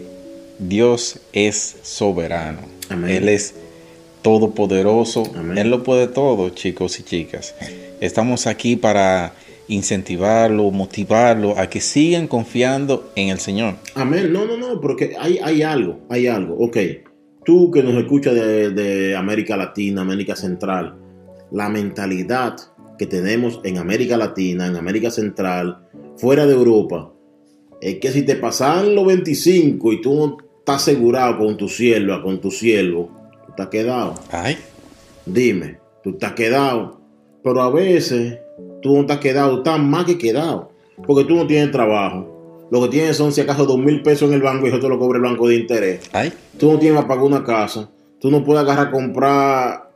Dios 0.60 1.20
es 1.34 1.78
soberano. 1.84 2.60
Amén. 2.90 3.10
Él 3.12 3.30
es 3.30 3.56
todopoderoso. 4.22 5.24
Amén. 5.36 5.58
Él 5.58 5.70
lo 5.70 5.84
puede 5.84 6.08
todo, 6.08 6.50
chicos 6.50 7.00
y 7.00 7.04
chicas. 7.04 7.56
Estamos 8.02 8.48
aquí 8.48 8.76
para 8.76 9.34
incentivarlo, 9.68 10.70
motivarlo 10.72 11.58
a 11.58 11.68
que 11.68 11.82
sigan 11.82 12.28
confiando 12.28 13.12
en 13.16 13.30
el 13.30 13.40
Señor. 13.40 13.76
Amén. 13.96 14.32
No, 14.32 14.46
no, 14.46 14.58
no, 14.58 14.80
porque 14.80 15.16
hay, 15.20 15.40
hay 15.44 15.62
algo, 15.62 16.00
hay 16.10 16.28
algo. 16.28 16.56
Ok, 16.58 16.78
tú 17.44 17.72
que 17.72 17.84
nos 17.84 17.96
escuchas 17.96 18.36
de, 18.36 18.72
de 18.72 19.16
América 19.16 19.58
Latina, 19.58 20.02
América 20.02 20.36
Central, 20.36 20.96
la 21.52 21.70
mentalidad 21.70 22.56
que 22.98 23.06
tenemos 23.06 23.60
en 23.64 23.78
América 23.78 24.18
Latina, 24.18 24.68
en 24.68 24.76
América 24.76 25.12
Central, 25.12 25.88
fuera 26.18 26.46
de 26.46 26.54
Europa, 26.54 27.12
es 27.82 28.00
que 28.00 28.12
si 28.12 28.24
te 28.24 28.36
pasan 28.36 28.96
los 28.96 29.06
25 29.06 29.94
y 29.94 30.02
tú 30.02 30.38
no 30.68 30.74
estás 30.74 30.90
asegurado 30.90 31.38
con 31.38 31.58
tu 31.58 31.70
sierva, 31.70 32.24
con 32.24 32.42
tu 32.42 32.50
siervo, 32.50 33.12
tú 33.46 33.52
estás 33.52 33.68
quedado. 33.68 34.16
Ay, 34.32 34.58
Dime, 35.26 35.78
tú 36.04 36.12
estás 36.12 36.34
quedado. 36.34 37.00
Pero 37.44 37.62
a 37.62 37.70
veces 37.70 38.40
tú 38.82 38.96
no 38.96 39.02
estás 39.02 39.20
quedado, 39.20 39.58
estás 39.58 39.80
más 39.80 40.06
que 40.06 40.18
quedado. 40.18 40.72
Porque 41.06 41.24
tú 41.26 41.36
no 41.36 41.46
tienes 41.46 41.72
trabajo. 41.72 42.68
Lo 42.72 42.82
que 42.82 42.88
tienes 42.88 43.16
son 43.16 43.32
si 43.32 43.42
acaso 43.42 43.66
dos 43.66 43.78
mil 43.78 44.02
pesos 44.02 44.30
en 44.30 44.36
el 44.36 44.42
banco 44.42 44.66
y 44.66 44.70
eso 44.70 44.80
te 44.80 44.90
lo 44.90 44.98
cobra 44.98 45.18
el 45.18 45.24
banco 45.24 45.48
de 45.48 45.56
interés. 45.56 46.10
ay, 46.14 46.34
Tú 46.58 46.72
no 46.72 46.80
tienes 46.80 46.96
para 46.96 47.10
pagar 47.10 47.26
una 47.26 47.44
casa. 47.44 47.92
Tú 48.20 48.32
no 48.32 48.44
puedes 48.44 48.64
agarrar 48.64 48.88
a 48.88 48.92
comprar. 48.92 49.92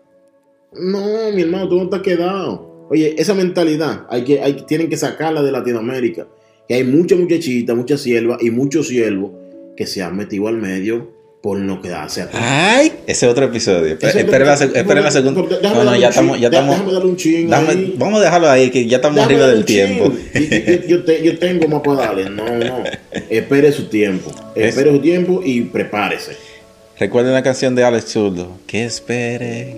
No, 0.74 1.32
mi 1.34 1.42
hermano, 1.42 1.68
tú 1.68 1.78
no 1.78 1.84
estás 1.86 2.02
quedado. 2.02 2.86
Oye, 2.92 3.16
esa 3.18 3.34
mentalidad 3.34 4.06
hay 4.10 4.24
que, 4.24 4.40
hay, 4.40 4.54
tienen 4.68 4.88
que 4.88 4.98
sacarla 4.98 5.42
de 5.42 5.52
Latinoamérica. 5.52 6.28
Que 6.68 6.76
hay 6.76 6.84
mucha 6.84 7.16
muchachita, 7.16 7.74
mucha 7.74 7.98
sierva 7.98 8.38
y 8.40 8.52
muchos 8.52 8.88
siervos 8.88 9.32
que 9.80 9.88
se 9.88 10.04
han 10.04 10.18
metido 10.18 10.50
al 10.50 10.58
medio 10.58 11.10
por 11.42 11.58
no 11.58 11.82
quedarse 11.82 12.22
atrás. 12.24 12.44
ay. 12.46 12.92
Ese 13.08 13.26
es 13.26 13.32
otro 13.32 13.46
episodio. 13.46 13.94
Espera 13.94 14.44
la, 14.44 14.58
segunda. 14.58 15.42
Déjame 15.42 15.62
No, 15.70 15.74
no, 15.74 15.86
darle 15.86 16.00
ya 16.02 16.08
un 16.08 16.10
estamos, 16.12 16.34
chin, 16.36 16.42
ya 16.42 16.50
dé- 16.50 16.56
estamos. 16.58 16.76
Déjame 16.76 16.92
darle 16.94 17.10
un 17.10 17.16
ching 17.16 17.50
Dame- 17.50 17.70
ahí. 17.70 17.96
vamos 17.98 18.20
a 18.20 18.24
dejarlo 18.26 18.50
ahí, 18.50 18.70
que 18.72 18.86
ya 18.88 18.98
estamos 18.98 19.20
arriba 19.22 19.48
del 19.48 19.64
tiempo. 19.64 20.12
Yo, 20.86 20.98
yo 21.06 21.40
tengo 21.40 21.68
más 21.70 21.82
para 21.82 21.98
darle. 22.08 22.30
No, 22.30 22.44
no. 22.58 22.84
Espere 23.30 23.72
su 23.72 23.86
tiempo. 23.86 24.32
Es- 24.54 24.76
Espere 24.76 24.92
su 24.92 25.00
tiempo 25.00 25.42
y 25.42 25.62
prepárese. 25.62 26.34
Recuerden 27.00 27.32
la 27.32 27.42
canción 27.42 27.74
de 27.74 27.86
Alex 27.86 28.04
Zurdo. 28.12 28.58
Que 28.68 28.84
espere. 28.84 29.78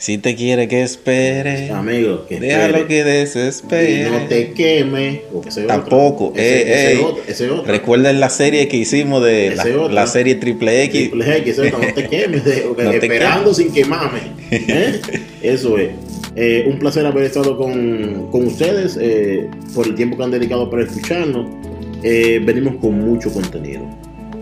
Si 0.00 0.16
te 0.16 0.34
quiere 0.34 0.66
que 0.66 0.82
espere. 0.82 1.70
Amigo, 1.70 2.24
que 2.26 2.40
Déjalo 2.40 2.86
que 2.86 3.04
desespere. 3.04 4.08
Y 4.08 4.10
no 4.10 4.26
te 4.28 4.52
queme. 4.52 5.20
Tampoco. 5.68 6.32
Ese. 6.34 7.04
Ese 7.28 7.50
otro. 7.50 7.70
Recuerden 7.70 8.18
la 8.18 8.30
serie 8.30 8.66
que 8.66 8.78
hicimos 8.78 9.22
de 9.22 9.54
la, 9.90 10.06
serie 10.06 10.36
Triple 10.36 10.84
X. 10.84 11.10
Triple 11.10 11.36
X, 11.36 11.58
no 11.58 11.94
te 11.94 12.08
quemes. 12.08 12.44
te 12.44 12.96
esperando 12.96 13.52
sin 13.52 13.70
quemarme. 13.74 14.20
¿Eh? 14.50 15.00
Eso 15.42 15.76
es. 15.76 15.90
Eh, 16.34 16.64
un 16.66 16.78
placer 16.78 17.04
haber 17.04 17.24
estado 17.24 17.58
con, 17.58 18.30
con 18.30 18.46
ustedes 18.46 18.96
eh, 18.98 19.50
por 19.74 19.86
el 19.86 19.94
tiempo 19.96 20.16
que 20.16 20.22
han 20.22 20.30
dedicado 20.30 20.70
para 20.70 20.82
escucharnos. 20.82 21.46
Venimos 22.02 22.76
con 22.76 22.98
mucho 23.00 23.30
contenido. 23.30 23.82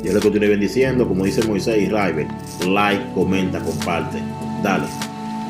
Yo 0.04 0.12
le 0.12 0.20
continúe 0.20 0.50
bendiciendo, 0.50 1.08
como 1.08 1.24
dice 1.24 1.42
Moisés 1.42 1.82
y 1.82 1.86
River. 1.86 2.28
Like, 2.64 3.02
comenta, 3.12 3.58
comparte. 3.58 4.18
Dale. 4.62 4.86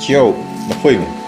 Yo, 0.06 0.34
nos 0.68 0.76
fuimos. 0.78 1.18